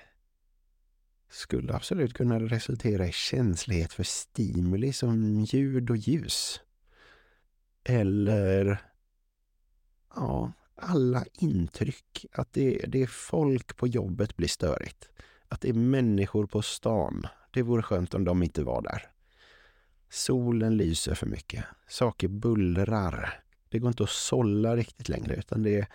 skulle 1.31 1.75
absolut 1.75 2.15
kunna 2.15 2.41
resultera 2.41 3.07
i 3.07 3.13
känslighet 3.13 3.93
för 3.93 4.03
stimuli 4.03 4.93
som 4.93 5.41
ljud 5.41 5.91
och 5.91 5.97
ljus. 5.97 6.61
Eller 7.85 8.83
ja, 10.15 10.53
alla 10.77 11.25
intryck. 11.33 12.27
Att 12.33 12.53
det, 12.53 12.85
det 12.89 13.03
är 13.03 13.07
folk 13.07 13.77
på 13.77 13.87
jobbet 13.87 14.37
blir 14.37 14.49
störigt. 14.49 15.09
Att 15.49 15.61
det 15.61 15.69
är 15.69 15.75
människor 15.75 16.47
på 16.47 16.63
stan. 16.63 17.27
Det 17.51 17.63
vore 17.63 17.83
skönt 17.83 18.15
om 18.15 18.25
de 18.25 18.43
inte 18.43 18.63
var 18.63 18.83
där. 18.83 19.11
Solen 20.09 20.77
lyser 20.77 21.15
för 21.15 21.27
mycket. 21.27 21.65
Saker 21.89 22.29
bullrar. 22.29 23.43
Det 23.69 23.79
går 23.79 23.89
inte 23.89 24.03
att 24.03 24.11
sålla 24.11 24.77
riktigt 24.77 25.09
längre 25.09 25.35
utan 25.35 25.63
det 25.63 25.79
är 25.79 25.87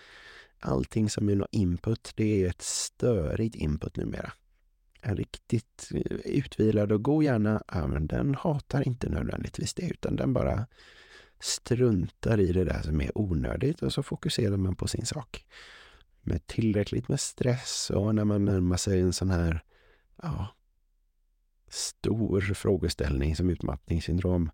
allting 0.59 1.09
som 1.09 1.29
är 1.29 1.35
något 1.35 1.49
input. 1.51 2.13
Det 2.15 2.43
är 2.43 2.49
ett 2.49 2.61
störigt 2.61 3.55
input 3.55 3.97
numera. 3.97 4.31
En 5.01 5.15
riktigt 5.17 5.91
eh, 5.93 6.17
utvilad 6.25 6.91
och 6.91 7.03
god 7.03 7.23
hjärna, 7.23 7.63
ja, 7.67 7.87
men 7.87 8.07
den 8.07 8.35
hatar 8.35 8.87
inte 8.87 9.09
nödvändigtvis 9.09 9.73
det 9.73 9.89
utan 9.89 10.15
den 10.15 10.33
bara 10.33 10.67
struntar 11.39 12.39
i 12.39 12.51
det 12.51 12.63
där 12.63 12.81
som 12.81 13.01
är 13.01 13.17
onödigt 13.17 13.81
och 13.81 13.93
så 13.93 14.03
fokuserar 14.03 14.57
man 14.57 14.75
på 14.75 14.87
sin 14.87 15.05
sak. 15.05 15.45
Med 16.21 16.47
tillräckligt 16.47 17.07
med 17.07 17.19
stress 17.19 17.89
och 17.89 18.15
när 18.15 18.25
man 18.25 18.45
närmar 18.45 18.77
sig 18.77 18.99
en 18.99 19.13
sån 19.13 19.29
här 19.29 19.63
ja, 20.21 20.55
stor 21.67 22.41
frågeställning 22.41 23.35
som 23.35 23.49
utmattningssyndrom, 23.49 24.51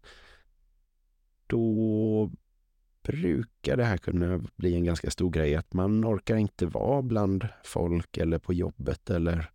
då 1.48 2.32
brukar 3.06 3.78
det 3.78 3.86
här 3.86 3.98
kunna 3.98 4.42
bli 4.56 4.76
en 4.76 4.84
ganska 4.84 5.12
stor 5.12 5.32
grej. 5.32 5.56
Att 5.56 5.74
man 5.74 6.06
orkar 6.06 6.36
inte 6.36 6.66
vara 6.66 7.02
bland 7.02 7.48
folk 7.64 8.18
eller 8.18 8.40
på 8.40 8.54
jobbet 8.54 9.10
eller 9.10 9.50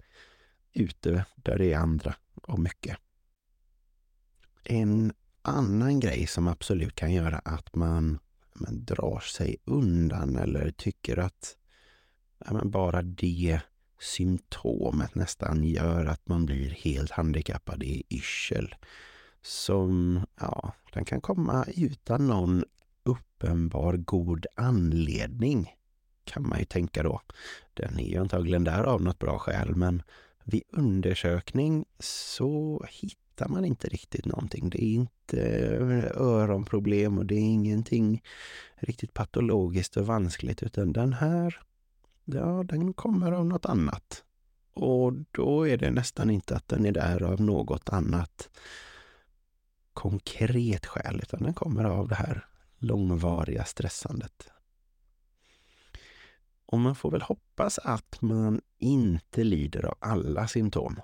ute 0.73 1.25
där 1.37 1.59
det 1.59 1.73
är 1.73 1.79
andra 1.79 2.15
och 2.43 2.59
mycket. 2.59 2.97
En 4.65 5.13
annan 5.43 6.01
grej 6.01 6.27
som 6.27 6.49
absolut 6.49 6.95
kan 6.95 7.13
göra 7.13 7.39
att 7.39 7.75
man, 7.75 8.19
man 8.55 8.85
drar 8.85 9.21
sig 9.21 9.57
undan 9.65 10.37
eller 10.37 10.71
tycker 10.71 11.17
att 11.17 11.57
ja, 12.47 12.65
bara 12.65 13.03
det 13.03 13.61
symptomet 14.01 15.15
nästan 15.15 15.65
gör 15.65 16.07
att 16.07 16.29
man 16.29 16.47
blir 16.47 16.71
helt 16.71 17.11
handikappad 17.11 17.83
i 17.83 18.03
yrsel. 18.11 18.75
Som, 19.43 20.21
ja, 20.41 20.73
den 20.93 21.05
kan 21.05 21.21
komma 21.21 21.65
utan 21.77 22.27
någon 22.27 22.65
uppenbar 23.11 23.97
god 23.97 24.47
anledning 24.55 25.75
kan 26.25 26.49
man 26.49 26.59
ju 26.59 26.65
tänka 26.65 27.03
då. 27.03 27.21
Den 27.75 27.99
är 27.99 28.05
ju 28.05 28.17
antagligen 28.17 28.65
där 28.65 28.83
av 28.83 29.03
något 29.03 29.19
bra 29.19 29.39
skäl, 29.39 29.75
men 29.75 30.03
vid 30.45 30.63
undersökning 30.73 31.85
så 31.99 32.85
hittar 32.89 33.21
hittar 33.41 33.55
man 33.55 33.65
inte 33.65 33.89
riktigt 33.89 34.27
någonting. 34.27 34.71
Det 34.71 34.85
är 34.85 34.95
inte 34.95 35.41
eh, 35.41 36.23
öronproblem 36.23 37.19
och 37.19 37.27
det 37.27 37.35
är 37.35 37.53
ingenting 37.53 38.23
riktigt 38.77 39.15
patologiskt 39.15 39.97
och 39.97 40.07
vanskligt 40.07 40.63
utan 40.63 40.93
den 40.93 41.13
här, 41.13 41.61
ja, 42.25 42.63
den 42.69 42.93
kommer 42.93 43.33
av 43.33 43.47
något 43.47 43.67
annat. 43.67 44.25
Och 44.75 45.13
då 45.31 45.69
är 45.69 45.77
det 45.77 45.91
nästan 45.91 46.31
inte 46.31 46.57
att 46.57 46.69
den 46.69 46.87
är 46.87 46.93
där 46.93 47.23
av 47.23 47.41
något 47.41 47.89
annat 47.89 48.51
konkret 49.93 50.87
skäl, 50.87 51.21
utan 51.23 51.43
den 51.43 51.55
kommer 51.55 51.85
av 51.85 52.09
det 52.09 52.15
här 52.15 52.47
långvariga 52.81 53.65
stressandet. 53.65 54.51
Och 56.67 56.79
man 56.79 56.95
får 56.95 57.11
väl 57.11 57.23
hoppas 57.23 57.79
att 57.79 58.23
man 58.23 58.61
inte 58.79 59.45
lider 59.45 59.85
av 59.87 59.95
alla 60.01 60.49
symptom. 60.49 61.01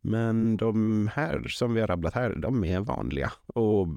Men 0.00 0.56
de 0.56 1.08
här 1.14 1.48
som 1.48 1.74
vi 1.74 1.80
har 1.80 1.88
rabblat 1.88 2.14
här, 2.14 2.34
de 2.34 2.64
är 2.64 2.80
vanliga 2.80 3.32
och 3.46 3.88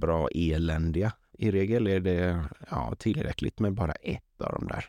bra 0.00 0.28
eländiga. 0.34 1.12
I 1.32 1.50
regel 1.50 1.86
är 1.86 2.00
det 2.00 2.44
ja, 2.70 2.94
tillräckligt 2.98 3.60
med 3.60 3.74
bara 3.74 3.92
ett 3.92 4.40
av 4.40 4.52
dem 4.52 4.66
där 4.68 4.84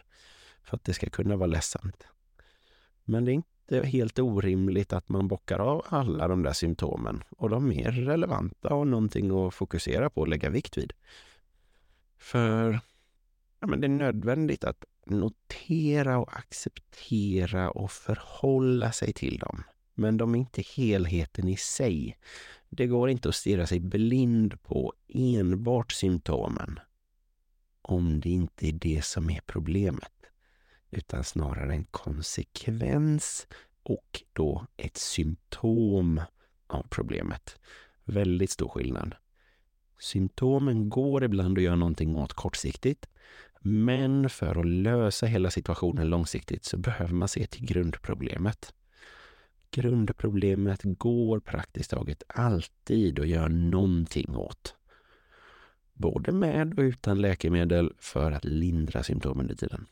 för 0.63 0.75
att 0.75 0.83
det 0.83 0.93
ska 0.93 1.09
kunna 1.09 1.35
vara 1.35 1.47
ledsamt. 1.47 2.07
Men 3.03 3.25
det 3.25 3.31
är 3.31 3.33
inte 3.33 3.87
helt 3.87 4.19
orimligt 4.19 4.93
att 4.93 5.09
man 5.09 5.27
bockar 5.27 5.59
av 5.59 5.85
alla 5.89 6.27
de 6.27 6.43
där 6.43 6.53
symptomen 6.53 7.23
och 7.29 7.49
de 7.49 7.71
är 7.71 7.91
relevanta 7.91 8.73
och 8.73 8.87
någonting 8.87 9.47
att 9.47 9.53
fokusera 9.53 10.09
på 10.09 10.21
och 10.21 10.27
lägga 10.27 10.49
vikt 10.49 10.77
vid. 10.77 10.93
För 12.19 12.79
ja, 13.59 13.67
men 13.67 13.81
det 13.81 13.87
är 13.87 13.89
nödvändigt 13.89 14.63
att 14.63 14.85
notera 15.05 16.17
och 16.17 16.37
acceptera 16.37 17.71
och 17.71 17.91
förhålla 17.91 18.91
sig 18.91 19.13
till 19.13 19.37
dem 19.37 19.63
men 19.99 20.17
de 20.17 20.35
är 20.35 20.39
inte 20.39 20.61
helheten 20.75 21.47
i 21.47 21.57
sig. 21.57 22.17
Det 22.69 22.87
går 22.87 23.09
inte 23.09 23.29
att 23.29 23.35
stirra 23.35 23.67
sig 23.67 23.79
blind 23.79 24.61
på 24.63 24.93
enbart 25.07 25.91
symptomen 25.91 26.79
om 27.81 28.19
det 28.19 28.29
inte 28.29 28.67
är 28.67 28.71
det 28.71 29.05
som 29.05 29.29
är 29.29 29.41
problemet, 29.45 30.13
utan 30.91 31.23
snarare 31.23 31.73
en 31.73 31.85
konsekvens 31.85 33.47
och 33.83 34.23
då 34.33 34.65
ett 34.77 34.97
symptom 34.97 36.21
av 36.67 36.87
problemet. 36.89 37.59
Väldigt 38.03 38.51
stor 38.51 38.69
skillnad. 38.69 39.15
Symptomen 39.99 40.89
går 40.89 41.23
ibland 41.23 41.57
att 41.57 41.63
göra 41.63 41.75
någonting 41.75 42.15
åt 42.15 42.33
kortsiktigt, 42.33 43.07
men 43.61 44.29
för 44.29 44.59
att 44.59 44.65
lösa 44.65 45.25
hela 45.25 45.51
situationen 45.51 46.09
långsiktigt 46.09 46.65
så 46.65 46.77
behöver 46.77 47.13
man 47.13 47.27
se 47.27 47.45
till 47.45 47.65
grundproblemet 47.65 48.73
grundproblemet 49.71 50.81
går 50.83 51.39
praktiskt 51.39 51.91
taget 51.91 52.23
alltid 52.27 53.19
att 53.19 53.27
göra 53.27 53.47
någonting 53.47 54.35
åt. 54.35 54.75
Både 55.93 56.31
med 56.31 56.79
och 56.79 56.83
utan 56.83 57.21
läkemedel 57.21 57.93
för 57.97 58.31
att 58.31 58.45
lindra 58.45 59.03
symptomen 59.03 59.41
under 59.41 59.55
tiden. 59.55 59.85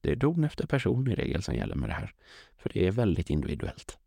Det 0.00 0.10
är 0.10 0.16
don 0.16 0.44
efter 0.44 0.66
person 0.66 1.08
i 1.08 1.14
regel 1.14 1.42
som 1.42 1.54
gäller 1.54 1.74
med 1.74 1.88
det 1.88 1.94
här, 1.94 2.14
för 2.56 2.70
det 2.74 2.86
är 2.86 2.90
väldigt 2.90 3.30
individuellt. 3.30 3.98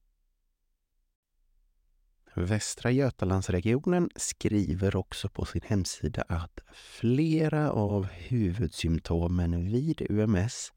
Västra 2.40 2.92
Götalandsregionen 2.92 4.10
skriver 4.16 4.96
också 4.96 5.30
på 5.30 5.46
sin 5.46 5.62
hemsida 5.66 6.24
att 6.28 6.60
flera 6.74 7.72
av 7.72 8.06
huvudsymptomen 8.06 9.72
vid 9.72 10.02
UMS 10.10 10.74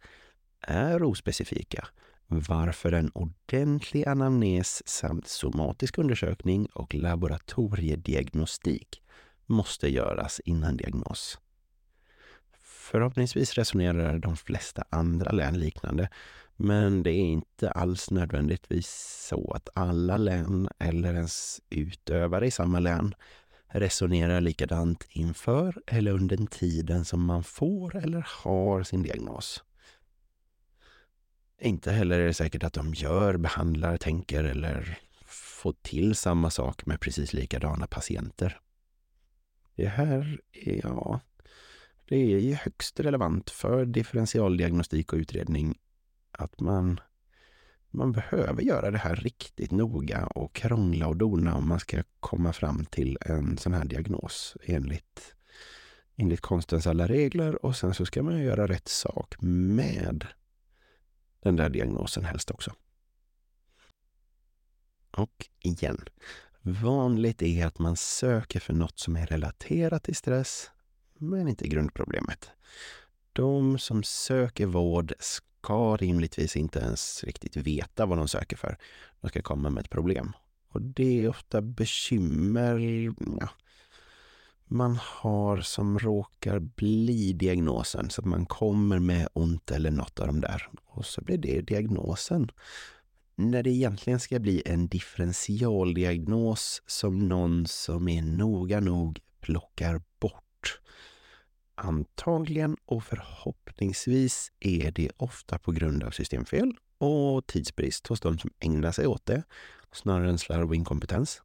är 0.61 1.03
ospecifika 1.03 1.89
varför 2.27 2.93
en 2.93 3.11
ordentlig 3.15 4.09
anamnes 4.09 4.89
samt 4.89 5.29
somatisk 5.29 5.99
undersökning 5.99 6.67
och 6.67 6.95
laboratoriediagnostik 6.95 9.03
måste 9.47 9.89
göras 9.89 10.41
innan 10.45 10.77
diagnos. 10.77 11.39
Förhoppningsvis 12.63 13.55
resonerar 13.55 14.19
de 14.19 14.37
flesta 14.37 14.85
andra 14.91 15.33
län 15.33 15.59
liknande, 15.59 16.09
men 16.63 17.03
det 17.03 17.11
är 17.11 17.25
inte 17.25 17.71
alls 17.71 18.11
nödvändigtvis 18.11 18.89
så 19.29 19.53
att 19.53 19.69
alla 19.75 20.17
län 20.17 20.69
eller 20.79 21.15
ens 21.15 21.61
utövare 21.71 22.47
i 22.47 22.51
samma 22.51 22.81
län 22.81 23.15
resonerar 23.69 24.41
likadant 24.41 25.07
inför 25.11 25.83
eller 25.87 26.13
under 26.13 26.37
tiden 26.37 27.05
som 27.05 27.25
man 27.25 27.45
får 27.45 27.97
eller 27.97 28.27
har 28.45 28.83
sin 28.83 29.03
diagnos. 29.03 29.65
Inte 31.61 31.93
heller 31.93 32.21
är 32.21 32.27
det 32.27 32.35
säkert 32.35 32.65
att 32.65 32.73
de 32.73 32.95
gör, 32.95 33.37
behandlar, 33.37 33.97
tänker 33.97 34.45
eller 34.45 34.99
får 35.25 35.75
till 35.83 36.15
samma 36.15 36.51
sak 36.51 36.87
med 36.87 37.01
precis 37.01 37.33
likadana 37.33 37.87
patienter. 37.87 38.61
Det 39.77 39.89
här 39.89 40.41
är, 40.53 40.81
ja, 40.83 41.21
det 42.09 42.17
är 42.17 42.39
ju 42.39 42.55
högst 42.55 43.01
relevant 43.01 43.51
för 43.51 43.85
differentialdiagnostik 43.85 45.13
och 45.13 45.19
utredning 45.19 45.79
att 46.41 46.61
man, 46.61 47.01
man 47.91 48.13
behöver 48.13 48.63
göra 48.63 48.91
det 48.91 48.99
här 48.99 49.17
riktigt 49.17 49.71
noga 49.71 50.27
och 50.27 50.55
krångla 50.55 51.07
och 51.07 51.17
dona 51.17 51.55
om 51.55 51.69
man 51.69 51.81
ska 51.81 52.03
komma 52.21 52.53
fram 52.53 52.85
till 52.85 53.19
en 53.21 53.59
sån 53.59 53.75
här 53.75 53.85
diagnos 53.85 54.57
enligt, 54.63 55.35
enligt 56.17 56.41
konstens 56.41 56.87
alla 56.87 57.09
regler 57.09 57.65
och 57.65 57.77
sen 57.77 57.95
så 57.95 58.07
ska 58.07 58.23
man 58.23 58.39
göra 58.39 58.67
rätt 58.67 58.89
sak 58.89 59.35
med 59.41 60.27
den 61.43 61.57
där 61.57 61.69
diagnosen 61.69 62.25
helst 62.25 62.51
också. 62.51 62.73
Och 65.11 65.49
igen, 65.61 66.05
vanligt 66.63 67.43
är 67.43 67.67
att 67.67 67.79
man 67.79 67.97
söker 67.97 68.61
för 68.61 68.73
något 68.73 68.99
som 68.99 69.17
är 69.17 69.27
relaterat 69.27 70.05
till 70.05 70.17
stress, 70.17 70.71
men 71.15 71.49
inte 71.49 71.69
grundproblemet. 71.69 72.51
De 73.33 73.79
som 73.79 74.03
söker 74.03 74.67
vård 74.67 75.13
ska 75.63 75.97
rimligtvis 75.97 76.57
inte 76.57 76.79
ens 76.79 77.25
riktigt 77.25 77.57
veta 77.57 78.07
vad 78.07 78.19
de 78.19 78.29
söker 78.29 78.57
för. 78.57 78.79
De 79.21 79.29
ska 79.29 79.43
komma 79.43 79.71
med 79.71 79.85
ett 79.85 79.91
problem. 79.91 80.33
Och 80.73 80.83
det 80.83 81.21
är 81.21 81.29
ofta 81.29 81.61
bekymmer 81.63 82.79
ja, 83.41 83.49
man 84.65 84.99
har 85.03 85.61
som 85.61 85.99
råkar 85.99 86.59
bli 86.59 87.33
diagnosen. 87.33 88.11
Så 88.11 88.21
att 88.21 88.27
man 88.27 88.47
kommer 88.47 88.99
med 88.99 89.29
ont 89.33 89.71
eller 89.71 89.91
något 89.91 90.21
av 90.21 90.27
de 90.27 90.41
där. 90.41 90.69
Och 90.87 91.07
så 91.07 91.21
blir 91.21 91.39
det 91.39 91.61
diagnosen. 91.61 92.51
När 93.37 93.63
det 93.63 93.71
egentligen 93.71 94.21
ska 94.21 94.39
bli 94.39 94.63
en 94.67 94.89
differentialdiagnos 94.89 96.83
som 96.87 97.29
någon 97.29 97.67
som 97.67 98.09
är 98.09 98.23
noga 98.23 98.81
nog 98.81 99.21
plockar 99.41 100.03
bort. 100.21 100.50
Antagligen 101.83 102.77
och 102.85 103.05
förhoppningsvis 103.05 104.53
är 104.61 104.91
det 104.91 105.11
ofta 105.17 105.59
på 105.59 105.73
grund 105.73 106.03
av 106.03 106.11
systemfel 106.11 106.73
och 106.99 107.47
tidsbrist 107.47 108.07
hos 108.07 108.21
de 108.21 108.39
som 108.39 108.51
ägnar 108.61 108.93
sig 108.93 109.07
åt 109.07 109.27
det, 109.27 109.43
snarare 109.93 110.29
än 110.29 110.39
slarv 110.39 110.69
och 110.69 110.75
inkompetens. 110.75 111.43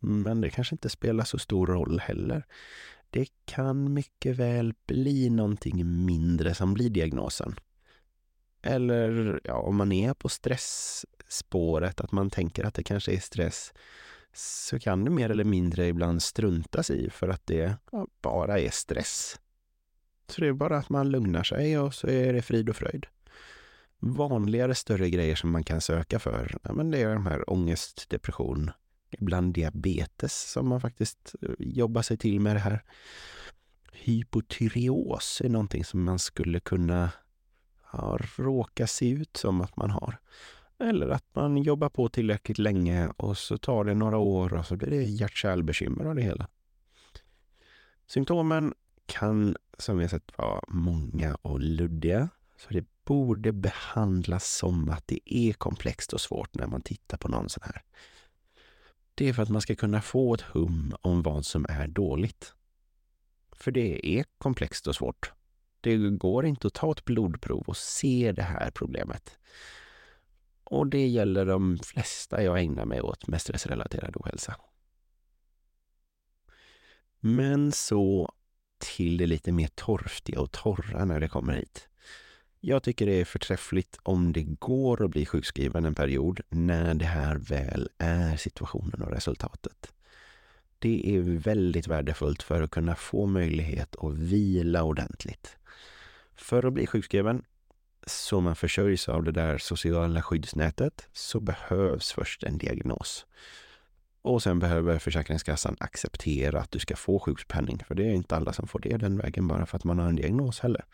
Men 0.00 0.40
det 0.40 0.50
kanske 0.50 0.74
inte 0.74 0.88
spelar 0.88 1.24
så 1.24 1.38
stor 1.38 1.66
roll 1.66 2.00
heller. 2.00 2.46
Det 3.10 3.28
kan 3.44 3.94
mycket 3.94 4.36
väl 4.36 4.74
bli 4.86 5.30
någonting 5.30 6.04
mindre 6.04 6.54
som 6.54 6.74
blir 6.74 6.90
diagnosen. 6.90 7.54
Eller 8.62 9.40
ja, 9.44 9.54
om 9.54 9.76
man 9.76 9.92
är 9.92 10.14
på 10.14 10.28
stressspåret, 10.28 12.00
att 12.00 12.12
man 12.12 12.30
tänker 12.30 12.64
att 12.64 12.74
det 12.74 12.82
kanske 12.82 13.12
är 13.12 13.20
stress, 13.20 13.72
så 14.32 14.78
kan 14.78 15.04
det 15.04 15.10
mer 15.10 15.30
eller 15.30 15.44
mindre 15.44 15.86
ibland 15.86 16.22
struntas 16.22 16.90
i 16.90 17.10
för 17.10 17.28
att 17.28 17.46
det 17.46 17.76
ja, 17.92 18.06
bara 18.22 18.58
är 18.58 18.70
stress. 18.70 19.38
Så 20.28 20.40
det 20.40 20.46
är 20.46 20.52
bara 20.52 20.78
att 20.78 20.88
man 20.88 21.10
lugnar 21.10 21.42
sig 21.42 21.78
och 21.78 21.94
så 21.94 22.08
är 22.08 22.32
det 22.32 22.42
frid 22.42 22.68
och 22.68 22.76
fröjd. 22.76 23.06
Vanligare 23.98 24.74
större 24.74 25.10
grejer 25.10 25.36
som 25.36 25.50
man 25.50 25.64
kan 25.64 25.80
söka 25.80 26.18
för, 26.18 26.56
ja, 26.62 26.72
men 26.72 26.90
det 26.90 27.02
är 27.02 27.14
de 27.14 27.26
här 27.26 27.50
ångest, 27.50 28.10
depression, 28.10 28.70
ibland 29.10 29.54
diabetes 29.54 30.50
som 30.50 30.68
man 30.68 30.80
faktiskt 30.80 31.34
eh, 31.42 31.48
jobbar 31.58 32.02
sig 32.02 32.16
till 32.16 32.40
med 32.40 32.56
det 32.56 32.60
här. 32.60 32.82
Hypotyreos 33.92 35.40
är 35.44 35.48
någonting 35.48 35.84
som 35.84 36.04
man 36.04 36.18
skulle 36.18 36.60
kunna 36.60 37.10
ja, 37.92 38.18
råka 38.36 38.86
se 38.86 39.10
ut 39.10 39.36
som 39.36 39.60
att 39.60 39.76
man 39.76 39.90
har. 39.90 40.18
Eller 40.78 41.08
att 41.08 41.24
man 41.34 41.56
jobbar 41.56 41.88
på 41.88 42.08
tillräckligt 42.08 42.58
länge 42.58 43.08
och 43.16 43.38
så 43.38 43.58
tar 43.58 43.84
det 43.84 43.94
några 43.94 44.18
år 44.18 44.54
och 44.54 44.66
så 44.66 44.76
blir 44.76 44.90
det 44.90 45.02
hjärt-kärlbekymmer 45.02 46.04
av 46.04 46.14
det 46.14 46.22
hela. 46.22 46.48
Symptomen 48.06 48.74
kan, 49.06 49.56
som 49.78 49.98
vi 49.98 50.04
har 50.04 50.08
sett, 50.08 50.32
var 50.38 50.64
många 50.68 51.34
och 51.34 51.60
luddiga. 51.60 52.28
Så 52.56 52.68
det 52.70 52.84
borde 53.04 53.52
behandlas 53.52 54.56
som 54.56 54.88
att 54.88 55.06
det 55.06 55.34
är 55.34 55.52
komplext 55.52 56.12
och 56.12 56.20
svårt 56.20 56.54
när 56.54 56.66
man 56.66 56.82
tittar 56.82 57.18
på 57.18 57.28
någon 57.28 57.48
sån 57.48 57.62
här. 57.66 57.82
Det 59.14 59.28
är 59.28 59.32
för 59.32 59.42
att 59.42 59.48
man 59.48 59.60
ska 59.60 59.74
kunna 59.74 60.02
få 60.02 60.34
ett 60.34 60.40
hum 60.40 60.94
om 61.00 61.22
vad 61.22 61.46
som 61.46 61.66
är 61.68 61.88
dåligt. 61.88 62.54
För 63.52 63.70
det 63.70 64.06
är 64.06 64.24
komplext 64.38 64.86
och 64.86 64.94
svårt. 64.94 65.32
Det 65.80 65.96
går 65.96 66.46
inte 66.46 66.66
att 66.66 66.74
ta 66.74 66.92
ett 66.92 67.04
blodprov 67.04 67.64
och 67.66 67.76
se 67.76 68.32
det 68.32 68.42
här 68.42 68.70
problemet. 68.70 69.38
Och 70.64 70.86
det 70.86 71.06
gäller 71.06 71.46
de 71.46 71.78
flesta 71.78 72.42
jag 72.42 72.60
ägnar 72.60 72.84
mig 72.84 73.00
åt 73.00 73.26
med 73.26 73.40
stressrelaterad 73.40 74.16
ohälsa. 74.16 74.56
Men 77.20 77.72
så 77.72 78.34
till 78.78 79.16
det 79.16 79.26
lite 79.26 79.52
mer 79.52 79.68
torftiga 79.74 80.40
och 80.40 80.52
torra 80.52 81.04
när 81.04 81.20
det 81.20 81.28
kommer 81.28 81.52
hit. 81.52 81.88
Jag 82.60 82.82
tycker 82.82 83.06
det 83.06 83.20
är 83.20 83.24
förträffligt 83.24 83.98
om 84.02 84.32
det 84.32 84.42
går 84.42 85.04
att 85.04 85.10
bli 85.10 85.26
sjukskriven 85.26 85.84
en 85.84 85.94
period 85.94 86.40
när 86.48 86.94
det 86.94 87.04
här 87.04 87.36
väl 87.36 87.88
är 87.98 88.36
situationen 88.36 89.02
och 89.02 89.12
resultatet. 89.12 89.92
Det 90.78 91.16
är 91.16 91.20
väldigt 91.20 91.88
värdefullt 91.88 92.42
för 92.42 92.62
att 92.62 92.70
kunna 92.70 92.94
få 92.94 93.26
möjlighet 93.26 93.96
att 93.96 94.14
vila 94.14 94.82
ordentligt. 94.82 95.56
För 96.34 96.66
att 96.66 96.72
bli 96.72 96.86
sjukskriven 96.86 97.42
så 98.06 98.40
man 98.40 98.56
försörjs 98.56 99.08
av 99.08 99.24
det 99.24 99.32
där 99.32 99.58
sociala 99.58 100.22
skyddsnätet 100.22 101.08
så 101.12 101.40
behövs 101.40 102.12
först 102.12 102.42
en 102.42 102.58
diagnos. 102.58 103.26
Och 104.22 104.42
sen 104.42 104.58
behöver 104.58 104.98
Försäkringskassan 104.98 105.76
acceptera 105.80 106.60
att 106.60 106.70
du 106.70 106.78
ska 106.78 106.96
få 106.96 107.18
sjukpenning, 107.18 107.84
för 107.88 107.94
det 107.94 108.04
är 108.04 108.12
inte 108.12 108.36
alla 108.36 108.52
som 108.52 108.68
får 108.68 108.78
det 108.78 108.96
den 108.96 109.18
vägen 109.18 109.48
bara 109.48 109.66
för 109.66 109.76
att 109.76 109.84
man 109.84 109.98
har 109.98 110.08
en 110.08 110.16
diagnos 110.16 110.60
heller. 110.60 110.84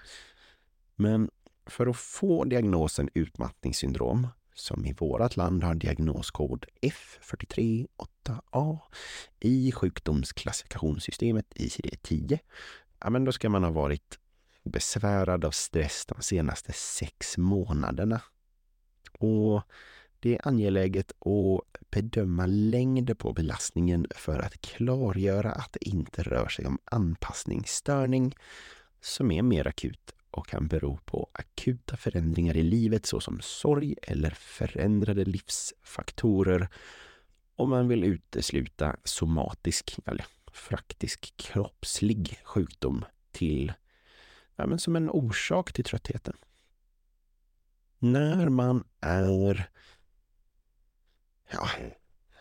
Men 0.96 1.30
för 1.66 1.87
att 1.87 1.96
få 1.96 2.44
diagnosen 2.44 3.08
utmattningssyndrom, 3.14 4.28
som 4.54 4.87
i 4.87 4.92
vårt 4.92 5.37
land 5.37 5.64
har 5.64 5.74
diagnoskod 5.74 6.66
F438A 6.82 8.78
i 9.40 9.72
sjukdomsklassifikationssystemet 9.72 11.46
ICD-10, 11.54 12.38
ja, 13.00 13.10
men 13.10 13.24
då 13.24 13.32
ska 13.32 13.48
man 13.48 13.64
ha 13.64 13.70
varit 13.70 14.18
besvärad 14.64 15.44
av 15.44 15.50
stress 15.50 16.06
de 16.06 16.22
senaste 16.22 16.72
sex 16.72 17.38
månaderna. 17.38 18.20
Och 19.18 19.62
det 20.24 20.34
är 20.34 20.48
angeläget 20.48 21.12
att 21.12 21.90
bedöma 21.90 22.46
längden 22.46 23.16
på 23.16 23.32
belastningen 23.32 24.06
för 24.14 24.38
att 24.38 24.60
klargöra 24.60 25.52
att 25.52 25.72
det 25.72 25.88
inte 25.88 26.22
rör 26.22 26.48
sig 26.48 26.66
om 26.66 26.78
anpassningsstörning 26.84 28.34
som 29.00 29.30
är 29.30 29.42
mer 29.42 29.66
akut 29.66 30.14
och 30.30 30.46
kan 30.46 30.68
bero 30.68 30.98
på 31.04 31.30
akuta 31.32 31.96
förändringar 31.96 32.56
i 32.56 32.62
livet 32.62 33.06
såsom 33.06 33.40
sorg 33.40 33.94
eller 34.02 34.30
förändrade 34.30 35.24
livsfaktorer 35.24 36.68
om 37.56 37.70
man 37.70 37.88
vill 37.88 38.04
utesluta 38.04 38.96
somatisk 39.04 39.98
eller 40.06 40.26
faktisk 40.52 41.37
kroppslig 41.37 42.40
sjukdom 42.44 43.04
till, 43.32 43.72
ja, 44.56 44.66
men 44.66 44.78
som 44.78 44.96
en 44.96 45.10
orsak 45.10 45.72
till 45.72 45.84
tröttheten. 45.84 46.37
När 47.98 48.48
man 48.48 48.84
är 49.00 49.70
ja, 51.50 51.68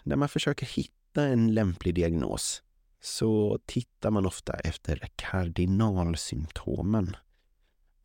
när 0.04 0.16
man 0.16 0.30
försöker 0.30 0.66
hitta 0.66 1.24
en 1.24 1.54
lämplig 1.54 1.96
diagnos 1.96 2.64
så 3.02 3.60
tittar 3.66 4.12
man 4.12 4.26
ofta 4.26 4.54
efter 4.54 5.10
kardinalsymptomen. 5.16 7.16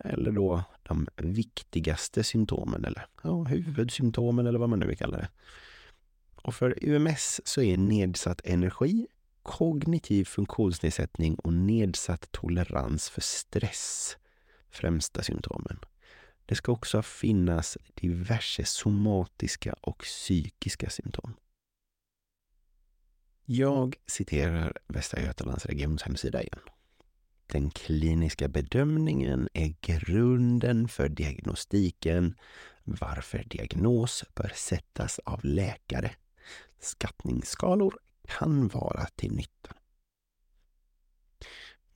Eller 0.04 0.32
då 0.32 0.64
de 0.82 1.08
viktigaste 1.16 2.24
symptomen 2.24 2.84
eller 2.84 3.06
ja, 3.22 3.44
huvudsymptomen 3.44 4.46
eller 4.46 4.58
vad 4.58 4.68
man 4.68 4.78
nu 4.78 4.86
vill 4.86 4.98
kalla 4.98 5.16
det. 5.16 5.28
Och 6.42 6.54
för 6.54 6.84
UMS 6.84 7.40
så 7.44 7.62
är 7.62 7.76
nedsatt 7.76 8.40
energi, 8.44 9.06
kognitiv 9.42 10.24
funktionsnedsättning 10.24 11.34
och 11.34 11.52
nedsatt 11.52 12.32
tolerans 12.32 13.10
för 13.10 13.20
stress 13.20 14.16
främsta 14.70 15.22
symptomen. 15.22 15.78
Det 16.48 16.54
ska 16.54 16.72
också 16.72 17.02
finnas 17.02 17.78
diverse 17.94 18.64
somatiska 18.64 19.72
och 19.72 19.98
psykiska 19.98 20.90
symptom. 20.90 21.34
Jag 23.44 23.96
citerar 24.06 24.78
Västra 24.86 25.22
Götalands 25.22 25.66
regions 25.66 26.02
hemsida 26.02 26.42
igen. 26.42 26.60
Den 27.46 27.70
kliniska 27.70 28.48
bedömningen 28.48 29.48
är 29.52 29.74
grunden 29.80 30.88
för 30.88 31.08
diagnostiken 31.08 32.34
varför 32.84 33.44
diagnos 33.44 34.24
bör 34.34 34.52
sättas 34.54 35.18
av 35.18 35.44
läkare. 35.44 36.10
Skattningsskalor 36.80 37.98
kan 38.28 38.68
vara 38.68 39.06
till 39.16 39.32
nytta. 39.32 39.74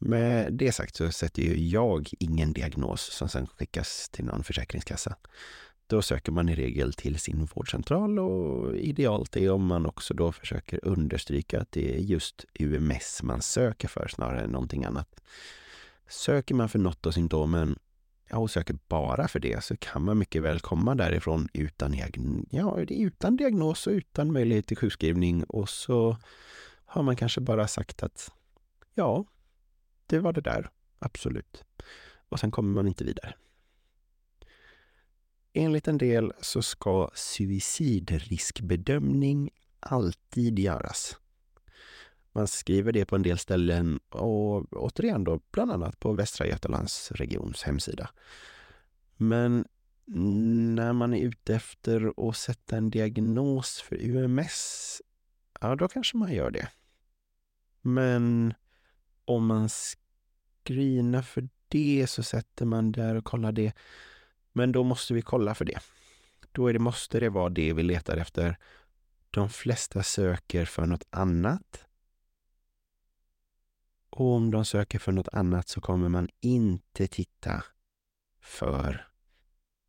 Med 0.05 0.53
det 0.53 0.73
sagt 0.73 0.97
så 0.97 1.13
sätter 1.13 1.43
ju 1.43 1.69
jag 1.69 2.11
ingen 2.19 2.53
diagnos 2.53 3.01
som 3.01 3.29
sedan 3.29 3.47
skickas 3.47 4.09
till 4.09 4.25
någon 4.25 4.45
försäkringskassa. 4.45 5.17
Då 5.87 6.03
söker 6.03 6.33
man 6.33 6.49
i 6.49 6.55
regel 6.55 6.93
till 6.93 7.19
sin 7.19 7.45
vårdcentral 7.45 8.19
och 8.19 8.77
idealt 8.77 9.37
är 9.37 9.51
om 9.51 9.67
man 9.67 9.87
också 9.87 10.15
då 10.15 10.33
försöker 10.33 10.85
understryka 10.85 11.61
att 11.61 11.73
det 11.73 11.95
är 11.95 11.99
just 11.99 12.45
UMS 12.61 13.23
man 13.23 13.43
söker 13.43 13.89
för 13.89 14.09
snarare 14.09 14.41
än 14.41 14.51
någonting 14.51 14.85
annat. 14.85 15.21
Söker 16.09 16.55
man 16.55 16.69
för 16.69 16.79
något 16.79 17.07
av 17.07 17.11
symptomen 17.11 17.79
ja, 18.31 18.39
och 18.39 18.51
söker 18.51 18.79
bara 18.89 19.29
för 19.29 19.41
det 19.41 19.65
så 19.65 19.77
kan 19.77 20.05
man 20.05 20.19
mycket 20.19 20.43
väl 20.43 20.61
komma 20.61 20.95
därifrån 20.95 21.49
utan, 21.53 21.95
ja, 22.51 22.79
utan 22.79 23.37
diagnos 23.37 23.87
och 23.87 23.93
utan 23.93 24.33
möjlighet 24.33 24.67
till 24.67 24.77
sjukskrivning 24.77 25.45
och 25.45 25.69
så 25.69 26.17
har 26.87 27.03
man 27.03 27.17
kanske 27.17 27.41
bara 27.41 27.69
sagt 27.69 28.03
att 28.03 28.31
ja, 28.95 29.25
det 30.13 30.21
var 30.21 30.33
det 30.33 30.41
där, 30.41 30.71
absolut. 30.99 31.65
Och 32.29 32.41
sen 32.41 32.51
kommer 32.51 32.75
man 32.75 32.89
inte 32.89 33.05
vidare. 33.05 33.35
Enligt 35.53 35.89
en 35.89 35.99
del 35.99 36.33
så 36.41 36.63
ska 36.63 37.11
suicidriskbedömning 37.15 39.51
alltid 39.81 40.59
göras. 40.59 41.17
Man 42.33 42.47
skriver 42.47 42.93
det 42.93 43.05
på 43.05 43.17
en 43.17 43.23
del 43.23 43.39
ställen 43.39 44.01
och 44.09 44.73
återigen 44.73 45.25
då 45.25 45.41
bland 45.51 45.73
annat 45.73 46.01
på 46.01 46.13
Västra 46.13 46.47
Götalands 46.47 47.13
regions 47.13 47.63
hemsida. 47.63 48.11
Men 49.17 49.69
när 50.75 50.93
man 50.93 51.15
är 51.15 51.23
ute 51.23 51.55
efter 51.55 52.29
att 52.29 52.37
sätta 52.37 52.77
en 52.77 52.91
diagnos 52.91 53.81
för 53.81 54.03
UMS, 54.03 55.03
ja 55.61 55.77
då 55.77 55.89
kanske 55.89 56.17
man 56.17 56.33
gör 56.33 56.51
det. 56.51 56.69
Men 57.81 58.55
om 59.25 59.47
man 59.47 59.69
screena 60.65 61.23
för 61.23 61.49
det 61.69 62.07
så 62.07 62.23
sätter 62.23 62.67
man 62.67 62.93
där 62.93 63.15
och 63.15 63.25
kollar 63.25 63.53
det. 63.53 63.73
Men 64.53 64.73
då 64.73 64.85
måste 64.85 65.15
vi 65.15 65.23
kolla 65.23 65.55
för 65.55 65.65
det. 65.65 65.79
Då 66.53 66.69
är 66.69 66.73
det, 66.73 66.79
måste 66.79 67.21
det 67.21 67.29
vara 67.29 67.49
det 67.49 67.73
vi 67.73 67.83
letar 67.83 68.17
efter. 68.17 68.59
De 69.31 69.51
flesta 69.51 70.03
söker 70.03 70.65
för 70.65 70.87
något 70.87 71.05
annat. 71.11 71.87
Och 74.11 74.35
om 74.35 74.51
de 74.51 74.65
söker 74.65 74.99
för 74.99 75.13
något 75.13 75.29
annat 75.33 75.69
så 75.69 75.81
kommer 75.81 76.09
man 76.09 76.29
inte 76.41 77.07
titta 77.07 77.65
för 78.41 79.09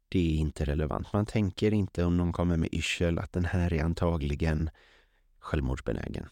det 0.09 0.19
är 0.19 0.37
inte 0.37 0.65
relevant. 0.65 1.13
Man 1.13 1.25
tänker 1.25 1.73
inte 1.73 2.03
om 2.03 2.17
någon 2.17 2.33
kommer 2.33 2.57
med 2.57 2.69
yrsel 2.73 3.19
att 3.19 3.31
den 3.31 3.45
här 3.45 3.73
är 3.73 3.83
antagligen 3.83 4.69
självmordsbenägen. 5.39 6.27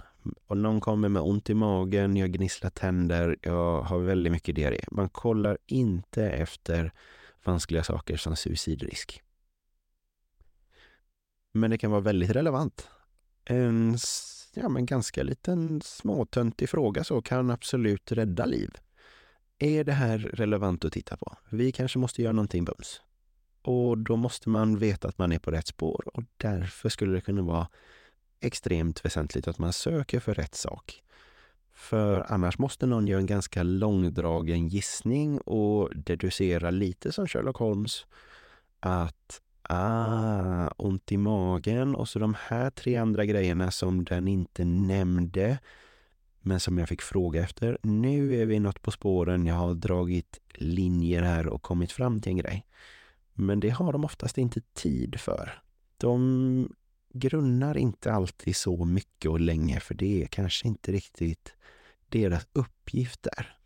Om 0.48 0.62
någon 0.62 0.82
kommer 0.82 1.10
med 1.10 1.22
ont 1.22 1.50
i 1.50 1.54
magen, 1.54 2.18
jag 2.18 2.32
gnisslar 2.32 2.70
tänder, 2.70 3.38
jag 3.42 3.82
har 3.82 4.00
väldigt 4.00 4.32
mycket 4.32 4.56
diarré. 4.56 4.86
Man 4.92 5.10
kollar 5.10 5.58
inte 5.66 6.30
efter 6.30 6.92
vanskliga 7.44 7.84
saker 7.84 8.18
som 8.18 8.36
suicidrisk. 8.36 9.22
Men 11.52 11.72
det 11.72 11.78
kan 11.78 11.92
vara 11.92 12.02
väldigt 12.02 12.30
relevant. 12.30 12.88
En 13.46 13.98
ja, 14.54 14.70
men 14.70 14.86
ganska 14.86 15.24
liten 15.24 15.82
småtöntig 15.82 16.70
fråga 16.70 17.04
så 17.04 17.22
kan 17.22 17.52
absolut 17.52 18.12
rädda 18.12 18.46
liv. 18.46 18.70
Är 19.58 19.84
det 19.84 19.92
här 19.92 20.18
relevant 20.18 20.86
att 20.86 20.94
titta 20.94 21.18
på? 21.18 21.38
Vi 21.50 21.72
kanske 21.72 22.00
måste 22.00 22.22
göra 22.22 22.34
någonting 22.34 22.66
bums. 22.66 23.02
Och 23.62 23.98
då 23.98 24.16
måste 24.16 24.50
man 24.50 24.78
veta 24.78 25.08
att 25.08 25.18
man 25.18 25.32
är 25.32 25.40
på 25.40 25.52
rätt 25.52 25.68
spår 25.68 26.04
och 26.14 26.24
därför 26.38 26.90
skulle 26.90 27.14
det 27.14 27.22
kunna 27.22 27.42
vara 27.42 27.68
extremt 28.42 29.06
väsentligt 29.06 29.48
att 29.48 29.60
man 29.60 29.74
söker 29.74 30.20
för 30.20 30.34
rätt 30.34 30.56
sak. 30.56 31.04
För 31.74 32.26
annars 32.30 32.58
måste 32.58 32.86
någon 32.86 33.08
göra 33.08 33.20
en 33.20 33.26
ganska 33.26 33.64
långdragen 33.64 34.68
gissning 34.68 35.40
och 35.40 35.96
deducera 35.96 36.70
lite 36.70 37.12
som 37.12 37.28
Sherlock 37.28 37.58
Holmes 37.58 38.06
att 38.80 39.42
ah, 39.62 40.68
ont 40.78 41.12
i 41.12 41.18
magen 41.18 41.96
och 41.96 42.10
så 42.10 42.20
de 42.20 42.36
här 42.40 42.70
tre 42.70 42.96
andra 42.96 43.26
grejerna 43.26 43.72
som 43.72 44.04
den 44.04 44.28
inte 44.28 44.66
nämnde 44.66 45.60
men 46.42 46.60
som 46.60 46.78
jag 46.78 46.90
fick 46.90 47.02
fråga 47.02 47.42
efter. 47.44 47.78
Nu 47.82 48.42
är 48.42 48.46
vi 48.46 48.60
något 48.60 48.82
på 48.82 48.92
spåren. 48.92 49.46
Jag 49.46 49.56
har 49.56 49.74
dragit 49.74 50.40
linjer 50.54 51.22
här 51.22 51.48
och 51.48 51.62
kommit 51.62 51.92
fram 51.92 52.22
till 52.22 52.30
en 52.30 52.38
grej. 52.38 52.66
Men 53.34 53.60
det 53.60 53.70
har 53.70 53.94
de 53.94 54.06
oftast 54.06 54.38
inte 54.38 54.62
tid 54.74 55.20
för. 55.20 55.62
De 55.98 56.76
grunnar 57.14 57.78
inte 57.78 58.14
alltid 58.14 58.56
så 58.56 58.86
mycket 58.86 59.32
och 59.32 59.40
länge 59.40 59.80
för 59.80 59.96
det 59.96 60.24
är 60.24 60.28
kanske 60.28 60.68
inte 60.68 60.92
riktigt 60.92 61.54
deras 62.10 62.48
uppgift 62.54 63.24
där. 63.24 63.58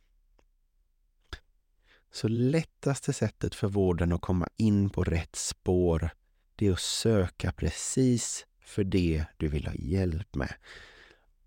Så 2.11 2.27
lättaste 2.27 3.13
sättet 3.13 3.55
för 3.55 3.67
vården 3.67 4.11
att 4.11 4.21
komma 4.21 4.47
in 4.57 4.89
på 4.89 5.03
rätt 5.03 5.35
spår, 5.35 6.09
det 6.55 6.67
är 6.67 6.71
att 6.71 6.79
söka 6.79 7.51
precis 7.51 8.45
för 8.59 8.83
det 8.83 9.25
du 9.37 9.47
vill 9.47 9.67
ha 9.67 9.73
hjälp 9.73 10.35
med. 10.35 10.53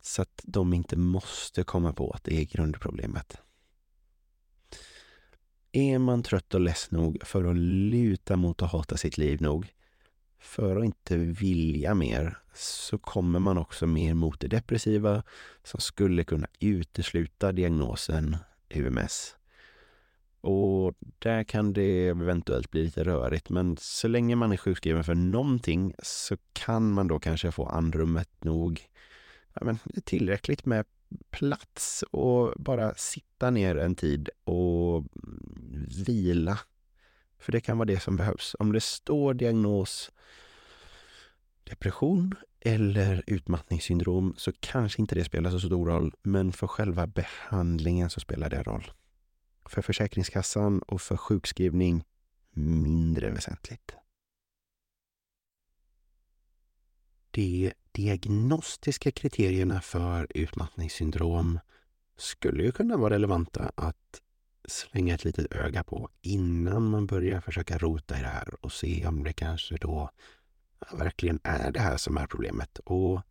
Så 0.01 0.23
att 0.23 0.41
de 0.45 0.75
inte 0.75 0.97
måste 0.97 1.65
komma 1.65 1.93
på 1.93 2.11
att 2.11 2.25
det 2.25 2.41
är 2.41 2.45
grundproblemet. 2.45 3.37
Är 5.73 5.99
man 5.99 6.23
trött 6.23 6.55
och 6.55 6.61
less 6.61 6.91
nog 6.91 7.19
för 7.25 7.45
att 7.45 7.57
luta 7.57 8.37
mot 8.37 8.63
att 8.63 8.71
hata 8.71 8.97
sitt 8.97 9.19
liv 9.19 9.43
nog, 9.43 9.73
för 10.39 10.77
att 10.77 10.85
inte 10.85 11.17
vilja 11.17 11.95
mer, 11.95 12.39
så 12.55 12.99
kommer 12.99 13.39
man 13.39 13.59
också 13.59 13.87
mer 13.87 14.15
mot 14.15 14.41
det 14.41 14.49
depressiva 14.49 15.23
som 15.63 15.81
skulle 15.81 16.25
kunna 16.25 16.47
utesluta 16.61 17.53
diagnosen 17.53 18.37
UMS. 18.75 19.37
Och 20.41 20.95
där 21.19 21.45
kan 21.45 21.73
det 21.73 22.09
eventuellt 22.09 22.71
bli 22.71 22.83
lite 22.83 23.05
rörigt, 23.05 23.51
men 23.51 23.77
så 23.81 24.09
länge 24.09 24.37
man 24.37 24.53
är 24.53 24.57
sjukskriven 24.57 25.05
för 25.05 25.15
någonting 25.15 25.95
så 26.03 26.37
kan 26.53 26.93
man 26.93 27.09
då 27.09 27.19
kanske 27.19 27.53
få 27.53 27.67
andrummet 27.67 28.45
nog 28.45 28.89
ja, 29.55 29.61
men, 29.65 29.79
tillräckligt 30.05 30.67
med 30.67 30.85
plats 31.31 32.05
och 32.11 32.53
bara 32.57 32.95
sitta 32.95 33.51
ner 33.51 33.77
en 33.77 33.95
tid 33.95 34.31
och 34.45 35.05
vila. 36.07 36.59
För 37.39 37.53
det 37.53 37.61
kan 37.61 37.79
vara 37.79 37.87
det 37.87 38.01
som 38.01 38.17
behövs. 38.17 38.57
Om 38.59 38.73
det 38.73 38.81
står 38.81 39.35
diagnos 39.35 40.11
depression 41.65 42.35
eller 42.61 43.25
utmattningssyndrom 43.27 44.35
så 44.37 44.53
kanske 44.61 45.03
inte 45.03 45.15
det 45.15 45.25
spelar 45.25 45.51
så 45.51 45.61
stor 45.61 45.87
roll, 45.87 46.15
men 46.23 46.53
för 46.53 46.67
själva 46.67 47.07
behandlingen 47.07 48.11
så 48.11 48.21
spelar 48.21 48.51
det 48.51 48.63
roll. 48.63 48.91
För 49.67 49.83
Försäkringskassan 49.83 50.83
och 50.83 51.03
för 51.03 51.17
sjukskrivning 51.17 52.05
mindre 52.51 53.31
väsentligt. 53.31 53.97
De 57.31 57.73
diagnostiska 57.93 59.11
kriterierna 59.11 59.81
för 59.81 60.27
utmattningssyndrom 60.31 61.61
skulle 62.17 62.63
ju 62.63 62.73
kunna 62.73 62.97
vara 62.97 63.15
relevanta 63.15 63.73
att 63.75 64.23
slänga 64.69 65.15
ett 65.15 65.25
litet 65.25 65.53
öga 65.53 65.85
på 65.85 66.11
innan 66.23 66.91
man 66.91 67.07
börjar 67.07 67.41
försöka 67.41 67.79
rota 67.79 68.19
i 68.19 68.23
det 68.23 68.29
här 68.29 68.65
och 68.65 68.73
se 68.73 69.07
om 69.07 69.25
det 69.25 69.33
kanske 69.33 69.77
då 69.77 70.11
verkligen 70.93 71.41
är 71.43 71.71
det 71.71 71.81
här 71.81 71.97
som 71.97 72.17
är 72.17 72.27
problemet. 72.27 72.79
Och 72.79 73.23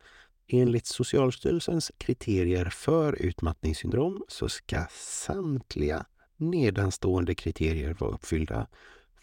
enligt 0.46 0.86
Socialstyrelsens 0.86 1.92
kriterier 1.98 2.64
för 2.64 3.22
utmattningssyndrom 3.22 4.24
så 4.28 4.48
ska 4.48 4.86
samtliga 4.90 6.06
nedanstående 6.36 7.34
kriterier 7.34 7.94
vara 7.94 8.10
uppfyllda 8.10 8.66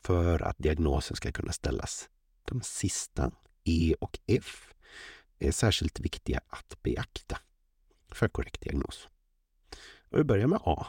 för 0.03 0.41
att 0.41 0.57
diagnosen 0.57 1.15
ska 1.15 1.31
kunna 1.31 1.51
ställas. 1.51 2.09
De 2.45 2.61
sista, 2.61 3.31
E 3.63 3.95
och 3.99 4.19
F, 4.27 4.73
är 5.39 5.51
särskilt 5.51 5.99
viktiga 5.99 6.41
att 6.47 6.77
beakta 6.83 7.37
för 8.11 8.27
korrekt 8.27 8.61
diagnos. 8.61 9.07
Och 10.09 10.19
vi 10.19 10.23
börjar 10.23 10.47
med 10.47 10.59
A. 10.63 10.85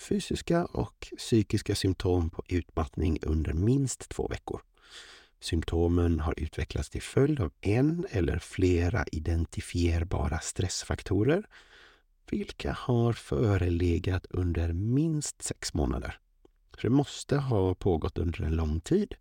Fysiska 0.00 0.64
och 0.64 1.12
psykiska 1.16 1.74
symptom 1.74 2.30
på 2.30 2.42
utmattning 2.48 3.18
under 3.22 3.52
minst 3.52 4.08
två 4.08 4.28
veckor. 4.28 4.62
Symptomen 5.40 6.20
har 6.20 6.34
utvecklats 6.40 6.90
till 6.90 7.02
följd 7.02 7.40
av 7.40 7.52
en 7.60 8.06
eller 8.10 8.38
flera 8.38 9.04
identifierbara 9.12 10.38
stressfaktorer 10.38 11.46
vilka 12.30 12.72
har 12.72 13.12
förelegat 13.12 14.26
under 14.30 14.72
minst 14.72 15.42
sex 15.42 15.74
månader. 15.74 16.18
Så 16.74 16.80
det 16.80 16.90
måste 16.90 17.36
ha 17.36 17.74
pågått 17.74 18.18
under 18.18 18.42
en 18.42 18.56
lång 18.56 18.80
tid 18.80 19.14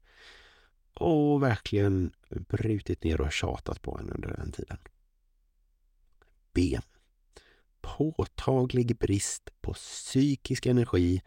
och 0.94 1.44
verkligen 1.44 2.12
brutit 2.30 3.04
ner 3.04 3.22
och 3.22 3.32
tjatat 3.32 3.82
på 3.82 3.98
en 3.98 4.10
under 4.10 4.30
den 4.30 4.52
tiden. 4.52 4.78
B. 6.54 6.80
Påtaglig 7.82 8.98
brist 8.98 9.50
på 9.62 9.74
psykisk 9.74 10.66
energi 10.66 11.22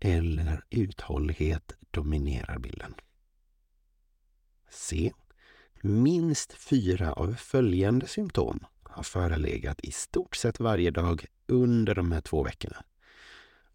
eller 0.00 0.64
uthållighet 0.70 1.72
dominerar 1.90 2.58
bilden. 2.58 2.94
C. 4.70 5.12
Minst 5.82 6.52
fyra 6.52 7.12
av 7.12 7.34
följande 7.34 8.06
symptom 8.06 8.66
har 8.82 9.02
förelegat 9.02 9.80
i 9.80 9.92
stort 9.92 10.36
sett 10.36 10.60
varje 10.60 10.90
dag 10.90 11.24
under 11.46 11.94
de 11.94 12.12
här 12.12 12.20
två 12.20 12.42
veckorna. 12.42 12.84